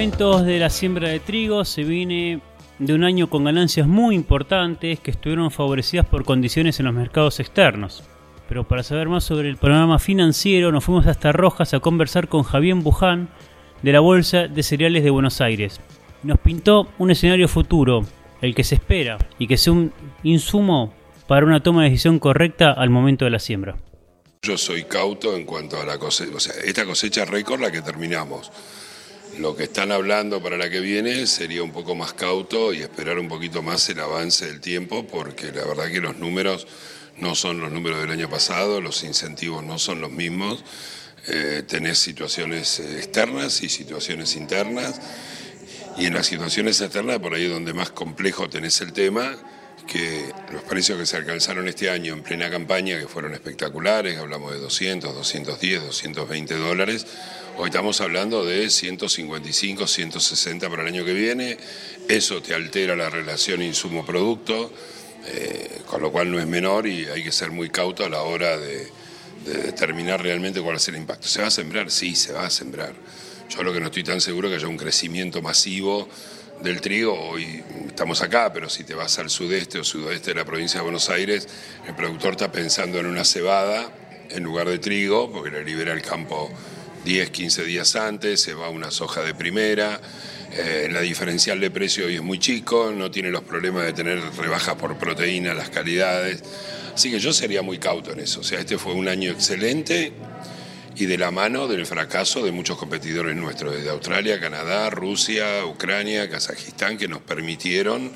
Momentos 0.00 0.46
de 0.46 0.58
la 0.58 0.70
siembra 0.70 1.10
de 1.10 1.20
trigo 1.20 1.62
se 1.66 1.84
viene 1.84 2.40
de 2.78 2.94
un 2.94 3.04
año 3.04 3.28
con 3.28 3.44
ganancias 3.44 3.86
muy 3.86 4.14
importantes 4.14 4.98
que 4.98 5.10
estuvieron 5.10 5.50
favorecidas 5.50 6.06
por 6.06 6.24
condiciones 6.24 6.80
en 6.80 6.86
los 6.86 6.94
mercados 6.94 7.38
externos. 7.38 8.02
Pero 8.48 8.66
para 8.66 8.82
saber 8.82 9.10
más 9.10 9.24
sobre 9.24 9.50
el 9.50 9.58
panorama 9.58 9.98
financiero 9.98 10.72
nos 10.72 10.84
fuimos 10.84 11.06
hasta 11.06 11.32
Rojas 11.32 11.74
a 11.74 11.80
conversar 11.80 12.28
con 12.28 12.44
Javier 12.44 12.76
Buján 12.76 13.28
de 13.82 13.92
la 13.92 14.00
Bolsa 14.00 14.48
de 14.48 14.62
Cereales 14.62 15.04
de 15.04 15.10
Buenos 15.10 15.42
Aires. 15.42 15.82
Nos 16.22 16.38
pintó 16.38 16.88
un 16.96 17.10
escenario 17.10 17.46
futuro, 17.46 18.06
el 18.40 18.54
que 18.54 18.64
se 18.64 18.76
espera, 18.76 19.18
y 19.38 19.48
que 19.48 19.58
sea 19.58 19.74
un 19.74 19.92
insumo 20.22 20.94
para 21.26 21.44
una 21.44 21.62
toma 21.62 21.82
de 21.82 21.90
decisión 21.90 22.18
correcta 22.18 22.72
al 22.72 22.88
momento 22.88 23.26
de 23.26 23.32
la 23.32 23.38
siembra. 23.38 23.76
Yo 24.40 24.56
soy 24.56 24.84
cauto 24.84 25.36
en 25.36 25.44
cuanto 25.44 25.78
a 25.78 25.84
la 25.84 25.98
cosecha, 25.98 26.34
o 26.34 26.40
sea, 26.40 26.54
esta 26.64 26.86
cosecha 26.86 27.26
récord 27.26 27.60
la 27.60 27.70
que 27.70 27.82
terminamos. 27.82 28.50
Lo 29.38 29.56
que 29.56 29.64
están 29.64 29.92
hablando 29.92 30.42
para 30.42 30.56
la 30.56 30.68
que 30.68 30.80
viene 30.80 31.26
sería 31.26 31.62
un 31.62 31.72
poco 31.72 31.94
más 31.94 32.12
cauto 32.12 32.72
y 32.74 32.82
esperar 32.82 33.18
un 33.18 33.28
poquito 33.28 33.62
más 33.62 33.88
el 33.88 34.00
avance 34.00 34.46
del 34.46 34.60
tiempo, 34.60 35.06
porque 35.06 35.52
la 35.52 35.64
verdad 35.64 35.90
que 35.90 36.00
los 36.00 36.16
números 36.16 36.66
no 37.18 37.34
son 37.34 37.60
los 37.60 37.70
números 37.70 38.00
del 38.00 38.10
año 38.10 38.28
pasado, 38.28 38.80
los 38.80 39.02
incentivos 39.04 39.62
no 39.64 39.78
son 39.78 40.00
los 40.00 40.10
mismos, 40.10 40.64
eh, 41.28 41.62
tenés 41.66 41.98
situaciones 41.98 42.80
eh, 42.80 42.98
externas 42.98 43.62
y 43.62 43.68
situaciones 43.68 44.36
internas, 44.36 45.00
y 45.96 46.06
en 46.06 46.14
las 46.14 46.26
situaciones 46.26 46.80
externas 46.80 47.18
por 47.18 47.34
ahí 47.34 47.44
es 47.44 47.50
donde 47.50 47.72
más 47.72 47.90
complejo 47.90 48.48
tenés 48.48 48.80
el 48.80 48.92
tema, 48.92 49.36
que 49.86 50.32
los 50.52 50.62
precios 50.62 50.98
que 50.98 51.06
se 51.06 51.16
alcanzaron 51.16 51.66
este 51.66 51.90
año 51.90 52.12
en 52.14 52.22
plena 52.22 52.50
campaña, 52.50 52.98
que 52.98 53.08
fueron 53.08 53.34
espectaculares, 53.34 54.18
hablamos 54.18 54.52
de 54.52 54.58
200, 54.58 55.14
210, 55.14 55.82
220 55.82 56.54
dólares, 56.56 57.06
hoy 57.60 57.68
estamos 57.68 58.00
hablando 58.00 58.42
de 58.42 58.70
155, 58.70 59.86
160 59.86 60.70
para 60.70 60.80
el 60.80 60.88
año 60.88 61.04
que 61.04 61.12
viene, 61.12 61.58
eso 62.08 62.40
te 62.40 62.54
altera 62.54 62.96
la 62.96 63.10
relación 63.10 63.60
insumo-producto, 63.60 64.72
eh, 65.26 65.82
con 65.84 66.00
lo 66.00 66.10
cual 66.10 66.30
no 66.30 66.40
es 66.40 66.46
menor 66.46 66.86
y 66.86 67.04
hay 67.04 67.22
que 67.22 67.30
ser 67.30 67.50
muy 67.50 67.68
cauto 67.68 68.06
a 68.06 68.08
la 68.08 68.22
hora 68.22 68.56
de, 68.56 68.88
de 69.44 69.62
determinar 69.62 70.22
realmente 70.22 70.62
cuál 70.62 70.76
es 70.76 70.88
el 70.88 70.96
impacto. 70.96 71.28
¿Se 71.28 71.42
va 71.42 71.48
a 71.48 71.50
sembrar? 71.50 71.90
Sí, 71.90 72.16
se 72.16 72.32
va 72.32 72.46
a 72.46 72.50
sembrar. 72.50 72.94
Yo 73.50 73.62
lo 73.62 73.74
que 73.74 73.80
no 73.80 73.86
estoy 73.86 74.04
tan 74.04 74.22
seguro 74.22 74.48
es 74.48 74.52
que 74.52 74.56
haya 74.56 74.68
un 74.68 74.78
crecimiento 74.78 75.42
masivo 75.42 76.08
del 76.62 76.80
trigo. 76.80 77.12
Hoy 77.12 77.62
estamos 77.88 78.22
acá, 78.22 78.50
pero 78.54 78.70
si 78.70 78.84
te 78.84 78.94
vas 78.94 79.18
al 79.18 79.28
sudeste 79.28 79.78
o 79.78 79.84
sudoeste 79.84 80.30
de 80.30 80.36
la 80.36 80.46
provincia 80.46 80.80
de 80.80 80.84
Buenos 80.84 81.10
Aires, 81.10 81.46
el 81.86 81.94
productor 81.94 82.32
está 82.32 82.50
pensando 82.50 82.98
en 82.98 83.04
una 83.04 83.24
cebada 83.26 83.92
en 84.30 84.44
lugar 84.44 84.66
de 84.66 84.78
trigo, 84.78 85.30
porque 85.30 85.50
le 85.50 85.62
libera 85.62 85.92
el 85.92 86.00
campo 86.00 86.50
10, 87.04 87.30
15 87.30 87.64
días 87.64 87.96
antes, 87.96 88.40
se 88.40 88.54
va 88.54 88.68
una 88.68 88.90
soja 88.90 89.22
de 89.22 89.34
primera. 89.34 90.00
eh, 90.52 90.88
la 90.90 91.00
diferencial 91.00 91.60
de 91.60 91.70
precio 91.70 92.06
hoy 92.06 92.16
es 92.16 92.22
muy 92.22 92.38
chico, 92.38 92.92
no 92.92 93.10
tiene 93.10 93.30
los 93.30 93.42
problemas 93.42 93.84
de 93.84 93.92
tener 93.92 94.20
rebajas 94.36 94.74
por 94.74 94.96
proteína, 94.96 95.54
las 95.54 95.70
calidades. 95.70 96.42
Así 96.94 97.10
que 97.10 97.20
yo 97.20 97.32
sería 97.32 97.62
muy 97.62 97.78
cauto 97.78 98.12
en 98.12 98.20
eso. 98.20 98.40
O 98.40 98.44
sea, 98.44 98.58
este 98.58 98.76
fue 98.76 98.94
un 98.94 99.08
año 99.08 99.30
excelente 99.30 100.12
y 100.96 101.06
de 101.06 101.16
la 101.16 101.30
mano 101.30 101.68
del 101.68 101.86
fracaso 101.86 102.44
de 102.44 102.52
muchos 102.52 102.76
competidores 102.76 103.34
nuestros, 103.36 103.74
desde 103.74 103.90
Australia, 103.90 104.40
Canadá, 104.40 104.90
Rusia, 104.90 105.64
Ucrania, 105.64 106.28
Kazajistán, 106.28 106.98
que 106.98 107.08
nos 107.08 107.22
permitieron 107.22 108.12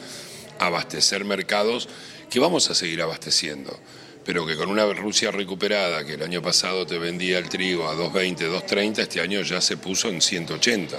abastecer 0.59 1.25
mercados 1.25 1.88
que 2.31 2.40
vamos 2.40 2.68
a 2.70 2.75
seguir 2.75 3.01
abasteciendo, 3.01 3.79
pero 4.24 4.46
que 4.46 4.56
con 4.56 4.70
una 4.70 4.84
Rusia 4.92 5.30
recuperada, 5.30 6.04
que 6.04 6.14
el 6.14 6.22
año 6.22 6.40
pasado 6.40 6.87
te 6.87 6.98
vendía 6.98 7.38
el 7.38 7.48
trigo 7.48 7.88
a 7.88 7.94
2.20, 7.94 8.50
2.30, 8.50 8.98
este 8.98 9.20
año 9.20 9.42
ya 9.42 9.60
se 9.60 9.76
puso 9.76 10.08
en 10.08 10.20
180. 10.20 10.96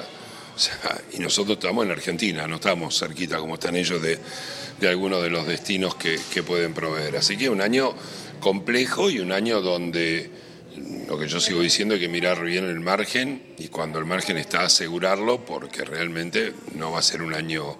O 0.55 0.59
sea, 0.59 1.01
y 1.11 1.19
nosotros 1.19 1.57
estamos 1.57 1.85
en 1.85 1.91
Argentina, 1.91 2.47
no 2.47 2.55
estamos 2.55 2.97
cerquita 2.97 3.39
como 3.39 3.55
están 3.55 3.75
ellos 3.75 4.01
de, 4.01 4.19
de 4.79 4.87
algunos 4.87 5.21
de 5.21 5.29
los 5.29 5.45
destinos 5.45 5.95
que, 5.95 6.19
que 6.33 6.43
pueden 6.43 6.73
proveer. 6.73 7.17
Así 7.17 7.35
que 7.35 7.49
un 7.49 7.61
año 7.61 7.93
complejo 8.39 9.09
y 9.09 9.19
un 9.19 9.31
año 9.31 9.59
donde 9.59 10.29
lo 11.07 11.17
que 11.17 11.27
yo 11.27 11.39
sigo 11.39 11.61
diciendo 11.61 11.95
hay 11.95 12.01
que 12.01 12.09
mirar 12.09 12.43
bien 12.43 12.65
el 12.65 12.79
margen 12.79 13.41
y 13.57 13.69
cuando 13.69 13.99
el 13.99 14.05
margen 14.05 14.37
está 14.37 14.63
asegurarlo 14.63 15.45
porque 15.45 15.83
realmente 15.83 16.53
no 16.75 16.91
va 16.91 16.99
a 16.99 17.03
ser 17.03 17.21
un 17.21 17.33
año 17.33 17.77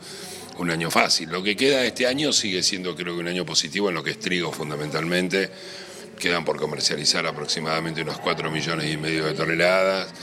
un 0.58 0.72
año 0.72 0.90
fácil. 0.90 1.30
Lo 1.30 1.44
que 1.44 1.56
queda 1.56 1.84
este 1.84 2.08
año 2.08 2.32
sigue 2.32 2.64
siendo 2.64 2.96
creo 2.96 3.16
que 3.16 3.22
un 3.22 3.28
año 3.28 3.46
positivo 3.46 3.90
en 3.90 3.96
lo 3.96 4.04
que 4.04 4.12
es 4.12 4.20
trigo 4.20 4.52
fundamentalmente. 4.52 5.50
Quedan 6.20 6.46
por 6.46 6.58
comercializar 6.58 7.26
aproximadamente 7.26 8.02
unos 8.02 8.20
4 8.20 8.50
millones 8.50 8.92
y 8.92 8.98
medio 8.98 9.26
de 9.26 9.34
toneladas. 9.34 10.14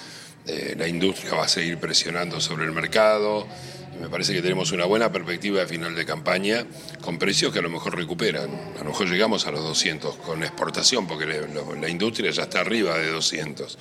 Eh, 0.46 0.74
la 0.76 0.88
industria 0.88 1.34
va 1.34 1.44
a 1.44 1.48
seguir 1.48 1.78
presionando 1.78 2.40
sobre 2.40 2.64
el 2.64 2.72
mercado. 2.72 3.46
Me 4.00 4.08
parece 4.08 4.32
que 4.32 4.40
tenemos 4.40 4.72
una 4.72 4.86
buena 4.86 5.12
perspectiva 5.12 5.60
de 5.60 5.66
final 5.66 5.94
de 5.94 6.06
campaña 6.06 6.66
con 7.02 7.18
precios 7.18 7.52
que 7.52 7.58
a 7.58 7.62
lo 7.62 7.68
mejor 7.68 7.94
recuperan. 7.94 8.48
A 8.76 8.84
lo 8.84 8.90
mejor 8.90 9.08
llegamos 9.08 9.46
a 9.46 9.50
los 9.50 9.62
200 9.62 10.16
con 10.16 10.42
exportación 10.42 11.06
porque 11.06 11.26
la 11.26 11.88
industria 11.88 12.30
ya 12.30 12.44
está 12.44 12.60
arriba 12.60 12.98
de 12.98 13.10
200. 13.10 13.78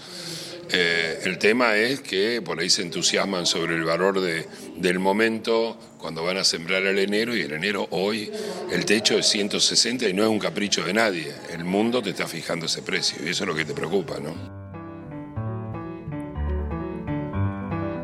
Eh, 0.74 1.20
el 1.26 1.38
tema 1.38 1.76
es 1.76 2.00
que 2.00 2.42
por 2.42 2.60
ahí 2.60 2.70
se 2.70 2.82
entusiasman 2.82 3.46
sobre 3.46 3.76
el 3.76 3.84
valor 3.84 4.22
de- 4.22 4.48
del 4.78 5.00
momento 5.00 5.78
cuando 5.98 6.24
van 6.24 6.38
a 6.38 6.44
sembrar 6.46 6.84
el 6.84 6.98
enero 6.98 7.36
y 7.36 7.42
el 7.42 7.52
enero 7.52 7.88
hoy 7.92 8.32
el 8.72 8.86
techo 8.86 9.18
es 9.18 9.28
160 9.28 10.08
y 10.08 10.14
no 10.14 10.24
es 10.24 10.30
un 10.30 10.40
capricho 10.40 10.84
de 10.86 10.94
nadie. 10.94 11.34
El 11.52 11.66
mundo 11.66 12.02
te 12.02 12.12
está 12.12 12.26
fijando 12.26 12.68
ese 12.68 12.82
precio 12.84 13.18
y 13.26 13.30
eso 13.30 13.44
es 13.44 13.48
lo 13.50 13.56
que 13.56 13.66
te 13.66 13.74
preocupa, 13.74 14.16
¿no? 14.20 14.62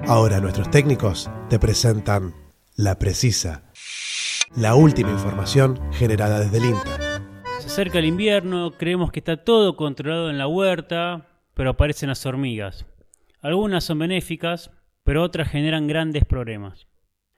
Ahora 0.08 0.39
nuestros 0.39 0.69
técnicos 0.71 1.30
te 1.49 1.60
presentan 1.60 2.34
La 2.75 2.97
Precisa, 2.99 3.63
la 4.56 4.75
última 4.75 5.12
información 5.12 5.80
generada 5.93 6.39
desde 6.39 6.58
el 6.58 6.65
INTA. 6.65 7.21
Se 7.60 7.67
acerca 7.67 7.99
el 7.99 8.06
invierno, 8.06 8.71
creemos 8.77 9.12
que 9.12 9.19
está 9.19 9.38
todo 9.43 9.75
controlado 9.75 10.30
en 10.30 10.38
la 10.38 10.47
huerta, 10.47 11.27
pero 11.58 11.72
aparecen 11.72 12.10
las 12.10 12.24
hormigas. 12.28 12.86
Algunas 13.41 13.84
son 13.84 13.98
benéficas, 13.98 14.72
pero 15.04 15.24
otras 15.24 15.50
generan 15.50 15.88
grandes 15.88 16.24
problemas. 16.24 16.88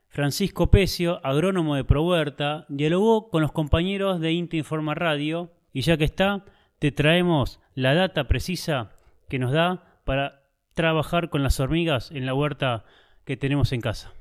Francisco 0.09 0.69
Pecio, 0.69 1.21
agrónomo 1.23 1.75
de 1.75 1.85
ProHuerta, 1.85 2.65
dialogó 2.67 3.29
con 3.29 3.41
los 3.41 3.53
compañeros 3.53 4.19
de 4.19 4.33
INTA 4.33 4.57
Informa 4.57 4.93
Radio 4.93 5.51
y 5.71 5.81
ya 5.81 5.95
que 5.95 6.03
está, 6.03 6.43
te 6.79 6.91
traemos 6.91 7.61
la 7.75 7.93
data 7.93 8.25
precisa 8.25 8.91
que 9.29 9.39
nos 9.39 9.53
da 9.53 10.01
para 10.03 10.41
trabajar 10.73 11.29
con 11.29 11.41
las 11.41 11.61
hormigas 11.61 12.11
en 12.11 12.25
la 12.25 12.33
huerta 12.33 12.83
que 13.25 13.37
tenemos 13.37 13.71
en 13.71 13.81
casa. 13.81 14.11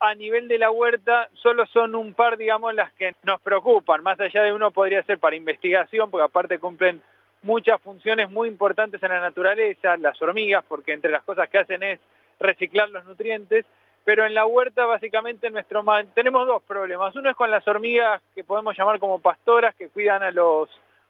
a 0.00 0.14
nivel 0.14 0.48
de 0.48 0.58
la 0.58 0.70
huerta 0.70 1.28
solo 1.42 1.66
son 1.66 1.94
un 1.94 2.14
par, 2.14 2.36
digamos, 2.36 2.74
las 2.74 2.92
que 2.94 3.14
nos 3.24 3.40
preocupan. 3.40 4.02
Más 4.02 4.18
allá 4.20 4.42
de 4.42 4.52
uno 4.52 4.70
podría 4.70 5.02
ser 5.02 5.18
para 5.18 5.36
investigación, 5.36 6.10
porque 6.10 6.24
aparte 6.24 6.58
cumplen 6.58 7.02
muchas 7.44 7.80
funciones 7.80 8.30
muy 8.30 8.48
importantes 8.48 9.02
en 9.02 9.10
la 9.10 9.20
naturaleza, 9.20 9.96
las 9.98 10.20
hormigas, 10.20 10.64
porque 10.66 10.92
entre 10.92 11.10
las 11.10 11.22
cosas 11.22 11.48
que 11.48 11.58
hacen 11.58 11.82
es 11.82 12.00
reciclar 12.40 12.88
los 12.90 13.04
nutrientes. 13.04 13.64
Pero 14.04 14.26
en 14.26 14.34
la 14.34 14.44
huerta 14.44 14.84
básicamente 14.84 15.48
nuestro 15.50 15.82
tenemos 16.14 16.46
dos 16.46 16.62
problemas. 16.64 17.14
Uno 17.16 17.30
es 17.30 17.36
con 17.36 17.50
las 17.50 17.66
hormigas 17.66 18.20
que 18.34 18.44
podemos 18.44 18.76
llamar 18.76 18.98
como 18.98 19.18
pastoras, 19.18 19.74
que 19.76 19.88
cuidan 19.88 20.22
a 20.22 20.30
los 20.30 20.68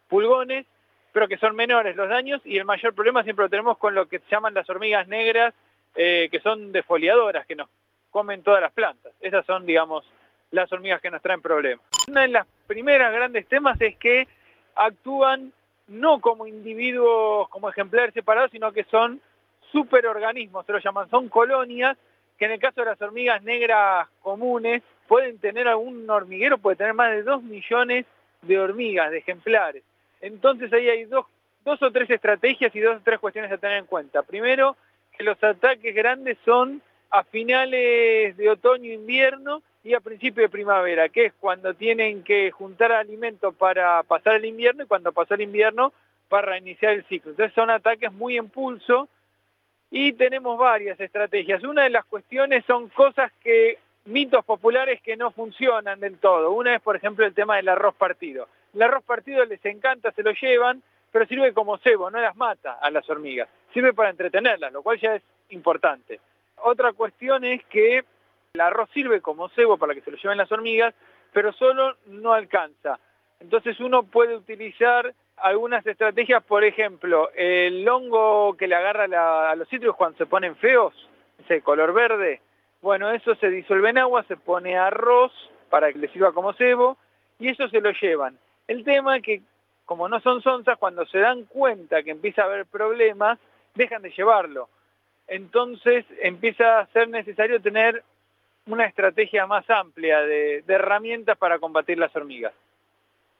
pulgones, 0.09 0.65
pero 1.13 1.27
que 1.27 1.39
son 1.39 1.57
menores 1.57 1.97
los 1.97 2.09
daños. 2.09 2.41
Y 2.45 2.59
el 2.59 2.65
mayor 2.65 2.95
problema 2.95 3.25
siempre 3.25 3.45
lo 3.45 3.49
tenemos 3.49 3.79
con 3.79 3.95
lo 3.95 4.07
que 4.07 4.21
se 4.21 4.31
llaman 4.31 4.55
las 4.55 4.69
hormigas 4.71 5.09
negras, 5.09 5.55
eh, 5.97 6.29
que 6.31 6.41
son 6.41 6.71
defoliadoras, 6.71 7.47
que 7.47 7.57
nos 7.57 7.69
comen 8.11 8.45
todas 8.45 8.61
las 8.61 8.73
plantas. 8.73 9.13
Esas 9.21 9.45
son, 9.45 9.67
digamos, 9.67 10.05
las 10.53 10.73
hormigas 10.73 11.01
que 11.01 11.11
nos 11.11 11.21
traen 11.21 11.43
problemas. 11.43 11.85
Una 12.07 12.23
de 12.23 12.29
las 12.29 12.47
primeras 12.69 13.13
grandes 13.13 13.49
temas 13.49 13.81
es 13.81 13.97
que 13.97 14.29
actúan 14.77 15.53
no 15.87 16.21
como 16.21 16.47
individuos, 16.47 17.49
como 17.49 17.69
ejemplares 17.69 18.15
separados, 18.15 18.51
sino 18.51 18.73
que 18.73 18.85
son 18.85 19.21
superorganismos, 19.73 20.65
se 20.67 20.73
lo 20.73 20.79
llaman, 20.79 21.11
son 21.11 21.29
colonias 21.29 21.97
que 22.39 22.47
en 22.47 22.53
el 22.53 22.61
caso 22.61 22.81
de 22.81 22.87
las 22.87 23.01
hormigas 23.01 23.43
negras 23.43 24.09
comunes 24.23 24.83
pueden 25.07 25.39
tener 25.39 25.69
algún 25.69 26.09
hormiguero, 26.09 26.59
puede 26.59 26.77
tener 26.77 26.95
más 26.95 27.11
de 27.11 27.23
2 27.23 27.43
millones 27.43 28.07
de 28.43 28.59
hormigas, 28.59 29.11
de 29.11 29.19
ejemplares. 29.19 29.83
Entonces 30.21 30.73
ahí 30.73 30.89
hay 30.89 31.05
dos, 31.05 31.27
dos 31.65 31.83
o 31.83 31.91
tres 31.91 32.11
estrategias 32.11 32.75
y 32.75 32.81
dos 32.81 32.97
o 32.97 33.01
tres 33.05 33.19
cuestiones 33.21 33.53
a 33.53 33.59
tener 33.59 33.79
en 33.79 33.87
cuenta. 33.87 34.23
Primero, 34.23 34.77
que 35.17 35.25
los 35.25 35.43
ataques 35.43 35.95
grandes 35.95 36.39
son 36.45 36.83
a 37.11 37.23
finales 37.25 38.37
de 38.37 38.51
otoño-invierno 38.51 39.63
y 39.85 39.93
a 39.93 40.01
principio 40.01 40.43
de 40.43 40.49
primavera, 40.49 41.11
que 41.11 41.27
es 41.27 41.33
cuando 41.35 41.75
tienen 41.75 42.25
que 42.25 42.51
juntar 42.51 42.91
alimento 42.91 43.53
para 43.53 44.03
pasar 44.03 44.37
el 44.37 44.47
invierno 44.47 44.85
y 44.85 44.87
cuando 44.87 45.13
pasa 45.13 45.35
el 45.35 45.43
invierno 45.43 45.93
para 46.29 46.53
reiniciar 46.53 46.95
el 46.95 47.05
ciclo. 47.05 47.33
Entonces 47.33 47.55
son 47.55 47.69
ataques 47.69 48.11
muy 48.11 48.39
en 48.39 48.49
pulso 48.49 49.09
y 49.91 50.15
tenemos 50.15 50.59
varias 50.59 50.99
estrategias. 50.99 51.63
Una 51.63 51.83
de 51.83 51.91
las 51.91 52.07
cuestiones 52.07 52.65
son 52.67 52.89
cosas 52.89 53.31
que, 53.43 53.79
mitos 54.07 54.45
populares 54.45 55.01
que 55.03 55.17
no 55.17 55.31
funcionan 55.31 56.01
del 56.01 56.19
todo. 56.19 56.53
Una 56.53 56.75
es, 56.75 56.81
por 56.81 56.97
ejemplo, 56.97 57.27
el 57.27 57.35
tema 57.35 57.57
del 57.57 57.69
arroz 57.69 57.95
partido. 57.95 58.49
El 58.75 58.83
arroz 58.83 59.05
partido 59.05 59.45
les 59.45 59.65
encanta, 59.67 60.13
se 60.13 60.23
lo 60.23 60.33
llevan, 60.33 60.83
pero 61.13 61.27
sirve 61.27 61.53
como 61.53 61.79
cebo, 61.79 62.11
no 62.11 62.21
las 62.21 62.37
mata 62.37 62.79
a 62.81 62.91
las 62.91 63.09
hormigas. 63.09 63.49
Sirve 63.73 63.93
para 63.93 64.11
entretenerlas, 64.11 64.73
lo 64.73 64.83
cual 64.83 64.99
ya 64.99 65.15
es 65.17 65.23
importante. 65.51 66.21
Otra 66.57 66.93
cuestión 66.93 67.45
es 67.45 67.63
que 67.67 68.05
el 68.55 68.61
arroz 68.61 68.89
sirve 68.95 69.21
como 69.21 69.49
cebo 69.49 69.77
para 69.79 69.95
que 69.95 70.01
se 70.01 70.13
lo 70.13 70.17
lleven 70.17 70.39
las 70.39 70.53
hormigas, 70.53 70.95
pero 71.33 71.53
solo 71.55 71.97
no 72.07 72.33
alcanza. 72.33 73.01
Entonces 73.41 73.81
uno 73.81 74.05
puede 74.05 74.37
utilizar 74.37 75.13
algunas 75.39 75.85
estrategias, 75.85 76.41
por 76.45 76.63
ejemplo, 76.63 77.31
el 77.35 77.87
hongo 77.89 78.57
que 78.57 78.69
le 78.69 78.77
agarra 78.77 79.51
a 79.51 79.57
los 79.57 79.69
cítricos 79.69 79.97
cuando 79.97 80.19
se 80.19 80.27
ponen 80.27 80.55
feos, 80.55 80.95
ese 81.41 81.63
color 81.63 81.93
verde, 81.93 82.41
bueno, 82.81 83.11
eso 83.11 83.35
se 83.35 83.51
disuelve 83.51 83.91
en 83.91 83.99
agua, 83.99 84.23
se 84.29 84.37
pone 84.37 84.79
arroz 84.79 85.33
para 85.69 85.93
que 85.93 85.99
le 85.99 86.07
sirva 86.09 86.31
como 86.31 86.53
cebo 86.53 86.97
y 87.41 87.49
eso 87.49 87.69
se 87.71 87.81
lo 87.81 87.91
llevan. 87.91 88.39
El 88.69 88.85
tema 88.85 89.17
es 89.17 89.23
que 89.25 89.43
como 89.85 90.09
no 90.09 90.21
son 90.21 90.43
sonzas, 90.43 90.79
cuando 90.79 91.05
se 91.07 91.19
dan 91.19 91.45
cuenta 91.47 92.05
que 92.05 92.13
empieza 92.13 92.43
a 92.43 92.47
haber 92.47 92.67
problemas, 92.67 93.41
dejan 93.75 94.03
de 94.03 94.11
llevarlo. 94.11 94.69
Entonces 95.27 96.07
empieza 96.23 96.79
a 96.79 96.87
ser 96.87 97.09
necesario 97.09 97.61
tener 97.61 98.05
una 98.67 98.87
estrategia 98.87 99.47
más 99.47 99.69
amplia 99.69 100.21
de, 100.23 100.63
de 100.63 100.75
herramientas 100.75 101.37
para 101.37 101.59
combatir 101.59 101.99
las 101.99 102.15
hormigas. 102.17 102.53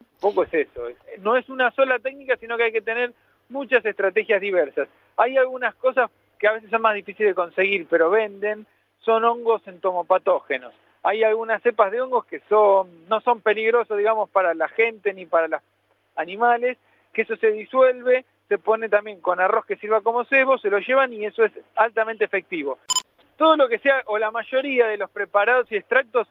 Un 0.01 0.19
poco 0.21 0.43
es 0.45 0.55
eso. 0.55 0.89
es- 0.89 0.97
No 1.21 1.37
es 1.37 1.49
una 1.49 1.71
sola 1.73 1.99
técnica, 1.99 2.37
sino 2.37 2.57
que 2.57 2.65
hay 2.65 2.73
que 2.73 2.83
tener 2.83 3.13
muchas 3.49 3.85
estrategias 3.85 4.41
diversas. 4.41 4.89
Hay 5.17 5.37
algunas 5.37 5.75
cosas 5.77 6.11
que 6.39 6.49
a 6.49 6.53
veces 6.53 6.71
son 6.71 6.83
más 6.83 6.95
difíciles 6.95 7.31
de 7.31 7.35
conseguir, 7.35 7.87
pero 7.89 8.11
venden, 8.11 8.67
son 9.01 9.25
hongos 9.25 9.67
entomopatógenos. 9.67 10.73
Hay 11.03 11.23
algunas 11.23 11.63
cepas 11.63 11.93
de 11.93 12.01
hongos 12.01 12.25
que 12.27 12.41
son, 12.49 13.07
no 13.09 13.21
son 13.21 13.41
peligrosos, 13.41 13.97
digamos, 13.99 14.31
para 14.31 14.55
la 14.55 14.69
gente 14.69 15.13
ni 15.13 15.27
para 15.27 15.49
los 15.49 15.61
animales, 16.17 16.79
que 17.13 17.23
eso 17.23 17.37
se 17.37 17.51
disuelve, 17.53 18.25
se 18.49 18.59
pone 18.59 18.89
también 18.89 19.21
con 19.21 19.41
arroz 19.41 19.65
que 19.67 19.77
sirva 19.77 20.01
como 20.01 20.25
cebo, 20.25 20.59
se 20.59 20.71
lo 20.71 20.79
llevan 20.79 21.13
y 21.13 21.25
eso 21.27 21.45
es 21.45 21.53
altamente 21.77 22.25
efectivo. 22.25 22.79
Todo 23.37 23.57
lo 23.57 23.69
que 23.69 23.79
sea, 23.79 24.03
o 24.07 24.19
la 24.19 24.31
mayoría 24.31 24.87
de 24.87 24.97
los 24.97 25.11
preparados 25.11 25.71
y 25.71 25.77
extractos, 25.77 26.29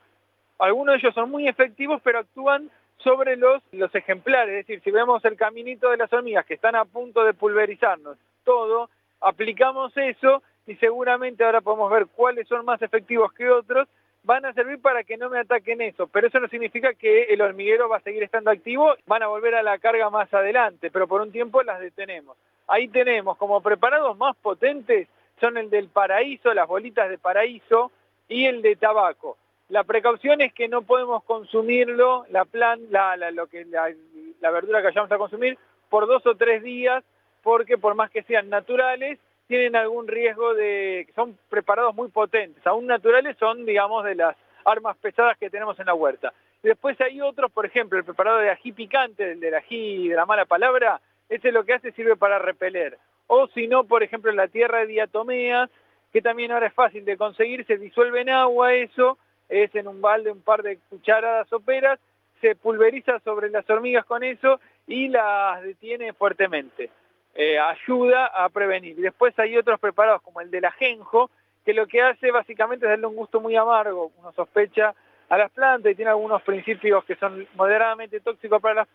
algunos 0.60 0.94
de 0.94 1.00
ellos 1.00 1.14
son 1.14 1.30
muy 1.30 1.48
efectivos, 1.48 2.02
pero 2.04 2.20
actúan 2.20 2.70
sobre 2.98 3.36
los, 3.36 3.62
los 3.72 3.94
ejemplares. 3.94 4.60
Es 4.60 4.68
decir, 4.68 4.82
si 4.84 4.92
vemos 4.92 5.24
el 5.26 5.36
caminito 5.36 5.90
de 5.90 5.98
las 5.98 6.12
hormigas 6.14 6.46
que 6.46 6.54
están 6.54 6.76
a 6.76 6.86
punto 6.86 7.24
de 7.24 7.34
pulverizarnos, 7.34 8.18
todo, 8.44 8.90
aplicamos 9.20 9.96
eso 9.98 10.42
y 10.66 10.76
seguramente 10.76 11.44
ahora 11.44 11.62
podemos 11.62 11.92
ver 11.92 12.08
cuáles 12.08 12.48
son 12.48 12.66
más 12.66 12.82
efectivos 12.82 13.34
que 13.34 13.50
otros, 13.50 13.88
van 14.24 14.46
a 14.46 14.54
servir 14.54 14.82
para 14.82 15.04
que 15.04 15.18
no 15.18 15.30
me 15.30 15.40
ataquen 15.40 15.82
eso, 15.82 16.08
pero 16.08 16.28
eso 16.28 16.40
no 16.40 16.48
significa 16.48 16.94
que 16.94 17.24
el 17.24 17.42
hormiguero 17.42 17.90
va 17.90 17.98
a 17.98 18.02
seguir 18.02 18.24
estando 18.24 18.52
activo, 18.52 18.96
van 19.06 19.22
a 19.22 19.28
volver 19.28 19.56
a 19.56 19.64
la 19.64 19.78
carga 19.80 20.10
más 20.10 20.34
adelante, 20.34 20.90
pero 20.92 21.08
por 21.08 21.22
un 21.22 21.32
tiempo 21.32 21.62
las 21.62 21.82
detenemos. 21.82 22.38
Ahí 22.68 22.88
tenemos 22.88 23.38
como 23.38 23.62
preparados 23.62 24.18
más 24.18 24.36
potentes 24.38 25.10
son 25.44 25.58
el 25.58 25.70
del 25.70 25.90
paraíso, 25.90 26.54
las 26.54 26.70
bolitas 26.70 27.10
de 27.10 27.18
paraíso 27.18 27.92
y 28.30 28.46
el 28.46 28.62
de 28.62 28.78
tabaco. 28.78 29.38
La 29.68 29.84
precaución 29.84 30.40
es 30.40 30.54
que 30.54 30.70
no 30.70 30.84
podemos 30.84 31.22
consumirlo, 31.26 32.26
la 32.30 32.46
plan, 32.46 32.80
la, 32.90 33.18
la- 33.18 33.32
lo 33.32 33.48
que, 33.48 33.66
la, 33.66 33.92
la 34.40 34.52
verdura 34.52 34.80
que 34.80 34.88
vayamos 34.88 35.12
a 35.12 35.18
consumir, 35.18 35.58
por 35.90 36.08
dos 36.08 36.26
o 36.26 36.36
tres 36.36 36.64
días, 36.64 37.04
porque 37.42 37.78
por 37.78 37.94
más 37.94 38.10
que 38.10 38.24
sean 38.24 38.50
naturales, 38.50 39.20
tienen 39.48 39.76
algún 39.76 40.08
riesgo 40.08 40.54
de... 40.54 41.06
son 41.14 41.38
preparados 41.50 41.94
muy 41.94 42.08
potentes. 42.08 42.66
Aún 42.66 42.88
naturales 42.88 43.36
son, 43.38 43.66
digamos, 43.66 44.06
de 44.06 44.16
las 44.16 44.38
armas 44.64 44.96
pesadas 44.98 45.38
que 45.38 45.50
tenemos 45.50 45.78
en 45.80 45.88
la 45.88 45.94
huerta. 45.94 46.32
Después 46.62 47.00
hay 47.02 47.20
otros, 47.20 47.52
por 47.52 47.66
ejemplo, 47.66 47.98
el 48.00 48.06
preparado 48.06 48.38
de 48.38 48.50
ají 48.50 48.72
picante, 48.72 49.34
el 49.34 49.42
del 49.42 49.56
ají 49.56 50.08
de 50.08 50.16
la 50.16 50.26
mala 50.26 50.46
palabra, 50.46 51.02
ese 51.28 51.52
lo 51.52 51.66
que 51.66 51.74
hace 51.74 51.92
sirve 51.92 52.16
para 52.16 52.40
repeler. 52.40 52.98
O 53.36 53.48
si 53.48 53.68
no, 53.68 53.84
por 53.84 54.04
ejemplo, 54.04 54.32
la 54.32 54.48
tierra 54.48 54.80
de 54.80 54.86
diatomeas, 54.88 55.68
que 56.12 56.22
también 56.22 56.52
ahora 56.52 56.68
es 56.68 56.74
fácil 56.74 57.04
de 57.04 57.18
conseguir, 57.18 57.66
se 57.66 57.78
disuelve 57.78 58.22
en 58.22 58.30
agua 58.30 58.76
eso, 58.76 59.18
es 59.50 59.74
en 59.74 59.88
un 59.88 60.02
balde 60.02 60.30
un 60.32 60.42
par 60.42 60.62
de 60.62 60.78
cucharadas 60.90 61.48
soperas, 61.50 62.00
se 62.42 62.56
pulveriza 62.56 63.20
sobre 63.22 63.50
las 63.50 63.68
hormigas 63.68 64.06
con 64.06 64.24
eso 64.24 64.60
y 64.86 65.08
las 65.08 65.64
detiene 65.64 66.14
fuertemente. 66.14 66.92
Eh, 67.34 67.58
ayuda 67.58 68.28
a 68.28 68.48
prevenir. 68.50 68.98
Después 68.98 69.38
hay 69.40 69.58
otros 69.58 69.80
preparados 69.80 70.22
como 70.22 70.40
el 70.40 70.52
del 70.52 70.66
ajenjo, 70.66 71.32
que 71.66 71.74
lo 71.74 71.88
que 71.88 72.04
hace 72.04 72.30
básicamente 72.30 72.86
es 72.86 72.92
darle 72.92 73.08
un 73.08 73.16
gusto 73.16 73.40
muy 73.42 73.56
amargo, 73.56 74.12
uno 74.20 74.32
sospecha, 74.34 74.94
a 75.30 75.38
las 75.40 75.50
plantas 75.50 75.92
y 75.92 75.96
tiene 75.96 76.12
algunos 76.12 76.44
principios 76.44 77.04
que 77.06 77.16
son 77.16 77.48
moderadamente 77.56 78.20
tóxicos 78.20 78.62
para 78.62 78.76
las 78.82 78.88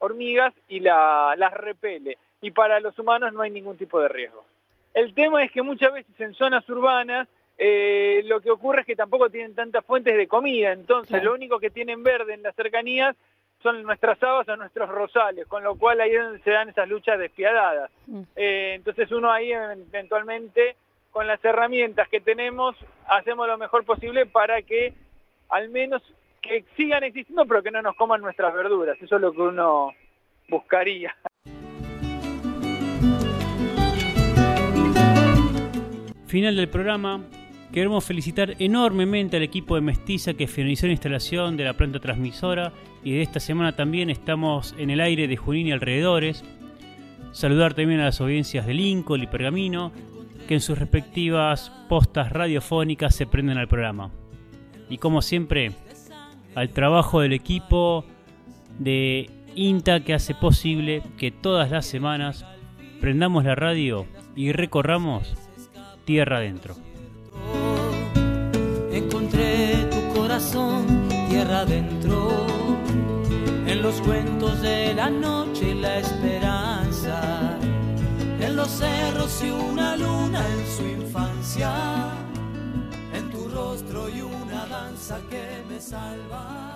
hormigas 0.00 0.52
y 0.68 0.80
la- 0.80 1.34
las 1.38 1.54
repele. 1.54 2.18
Y 2.40 2.50
para 2.52 2.80
los 2.80 2.98
humanos 2.98 3.32
no 3.32 3.42
hay 3.42 3.50
ningún 3.50 3.76
tipo 3.76 4.00
de 4.00 4.08
riesgo. 4.08 4.44
El 4.94 5.14
tema 5.14 5.44
es 5.44 5.52
que 5.52 5.62
muchas 5.62 5.92
veces 5.92 6.18
en 6.20 6.34
zonas 6.34 6.68
urbanas 6.68 7.28
eh, 7.62 8.22
lo 8.24 8.40
que 8.40 8.50
ocurre 8.50 8.80
es 8.80 8.86
que 8.86 8.96
tampoco 8.96 9.28
tienen 9.28 9.54
tantas 9.54 9.84
fuentes 9.84 10.16
de 10.16 10.26
comida, 10.26 10.72
entonces 10.72 11.22
lo 11.22 11.34
único 11.34 11.60
que 11.60 11.68
tienen 11.68 12.02
verde 12.02 12.32
en 12.32 12.42
las 12.42 12.56
cercanías 12.56 13.14
son 13.62 13.82
nuestras 13.82 14.20
habas 14.22 14.48
o 14.48 14.56
nuestros 14.56 14.88
rosales, 14.88 15.46
con 15.46 15.62
lo 15.62 15.74
cual 15.76 16.00
ahí 16.00 16.12
es 16.12 16.22
donde 16.22 16.42
se 16.42 16.50
dan 16.50 16.70
esas 16.70 16.88
luchas 16.88 17.18
despiadadas. 17.18 17.90
Eh, 18.34 18.72
entonces 18.76 19.12
uno 19.12 19.30
ahí 19.30 19.52
eventualmente 19.52 20.76
con 21.10 21.26
las 21.26 21.44
herramientas 21.44 22.08
que 22.08 22.22
tenemos 22.22 22.76
hacemos 23.06 23.46
lo 23.46 23.58
mejor 23.58 23.84
posible 23.84 24.24
para 24.24 24.62
que 24.62 24.94
al 25.50 25.68
menos 25.68 26.02
que 26.40 26.64
sigan 26.76 27.04
existiendo 27.04 27.44
pero 27.44 27.62
que 27.62 27.70
no 27.70 27.82
nos 27.82 27.94
coman 27.96 28.22
nuestras 28.22 28.54
verduras. 28.54 28.96
Eso 29.02 29.16
es 29.16 29.20
lo 29.20 29.32
que 29.32 29.42
uno 29.42 29.92
buscaría. 30.48 31.14
Final 36.30 36.54
del 36.54 36.68
programa. 36.68 37.24
Queremos 37.72 38.04
felicitar 38.04 38.54
enormemente 38.60 39.36
al 39.36 39.42
equipo 39.42 39.74
de 39.74 39.80
Mestiza 39.80 40.34
que 40.34 40.46
finalizó 40.46 40.86
la 40.86 40.92
instalación 40.92 41.56
de 41.56 41.64
la 41.64 41.72
planta 41.72 41.98
transmisora 41.98 42.72
y 43.02 43.10
de 43.10 43.22
esta 43.22 43.40
semana 43.40 43.74
también 43.74 44.10
estamos 44.10 44.72
en 44.78 44.90
el 44.90 45.00
aire 45.00 45.26
de 45.26 45.36
Junín 45.36 45.66
y 45.66 45.72
alrededores. 45.72 46.44
Saludar 47.32 47.74
también 47.74 47.98
a 47.98 48.04
las 48.04 48.20
audiencias 48.20 48.64
de 48.64 48.74
Lincoln 48.74 49.24
y 49.24 49.26
Pergamino 49.26 49.90
que 50.46 50.54
en 50.54 50.60
sus 50.60 50.78
respectivas 50.78 51.72
postas 51.88 52.30
radiofónicas 52.30 53.12
se 53.12 53.26
prenden 53.26 53.58
al 53.58 53.66
programa. 53.66 54.12
Y 54.88 54.98
como 54.98 55.22
siempre, 55.22 55.72
al 56.54 56.68
trabajo 56.68 57.22
del 57.22 57.32
equipo 57.32 58.04
de 58.78 59.28
INTA 59.56 60.04
que 60.04 60.14
hace 60.14 60.36
posible 60.36 61.02
que 61.18 61.32
todas 61.32 61.72
las 61.72 61.86
semanas 61.86 62.46
prendamos 63.00 63.42
la 63.42 63.56
radio 63.56 64.06
y 64.36 64.52
recorramos 64.52 65.34
tierra 66.04 66.38
adentro. 66.38 66.74
Encontré 68.92 69.88
tu 69.90 70.18
corazón 70.18 71.08
tierra 71.28 71.60
adentro, 71.60 72.46
en 73.66 73.82
los 73.82 74.00
cuentos 74.00 74.60
de 74.60 74.94
la 74.94 75.08
noche 75.08 75.70
y 75.70 75.74
la 75.74 75.98
esperanza, 75.98 77.56
en 78.40 78.56
los 78.56 78.68
cerros 78.68 79.42
y 79.44 79.50
una 79.50 79.96
luna 79.96 80.44
en 80.46 80.66
su 80.76 80.86
infancia, 80.86 81.72
en 83.14 83.30
tu 83.30 83.48
rostro 83.48 84.08
y 84.08 84.22
una 84.22 84.66
danza 84.66 85.20
que 85.30 85.62
me 85.68 85.80
salva. 85.80 86.69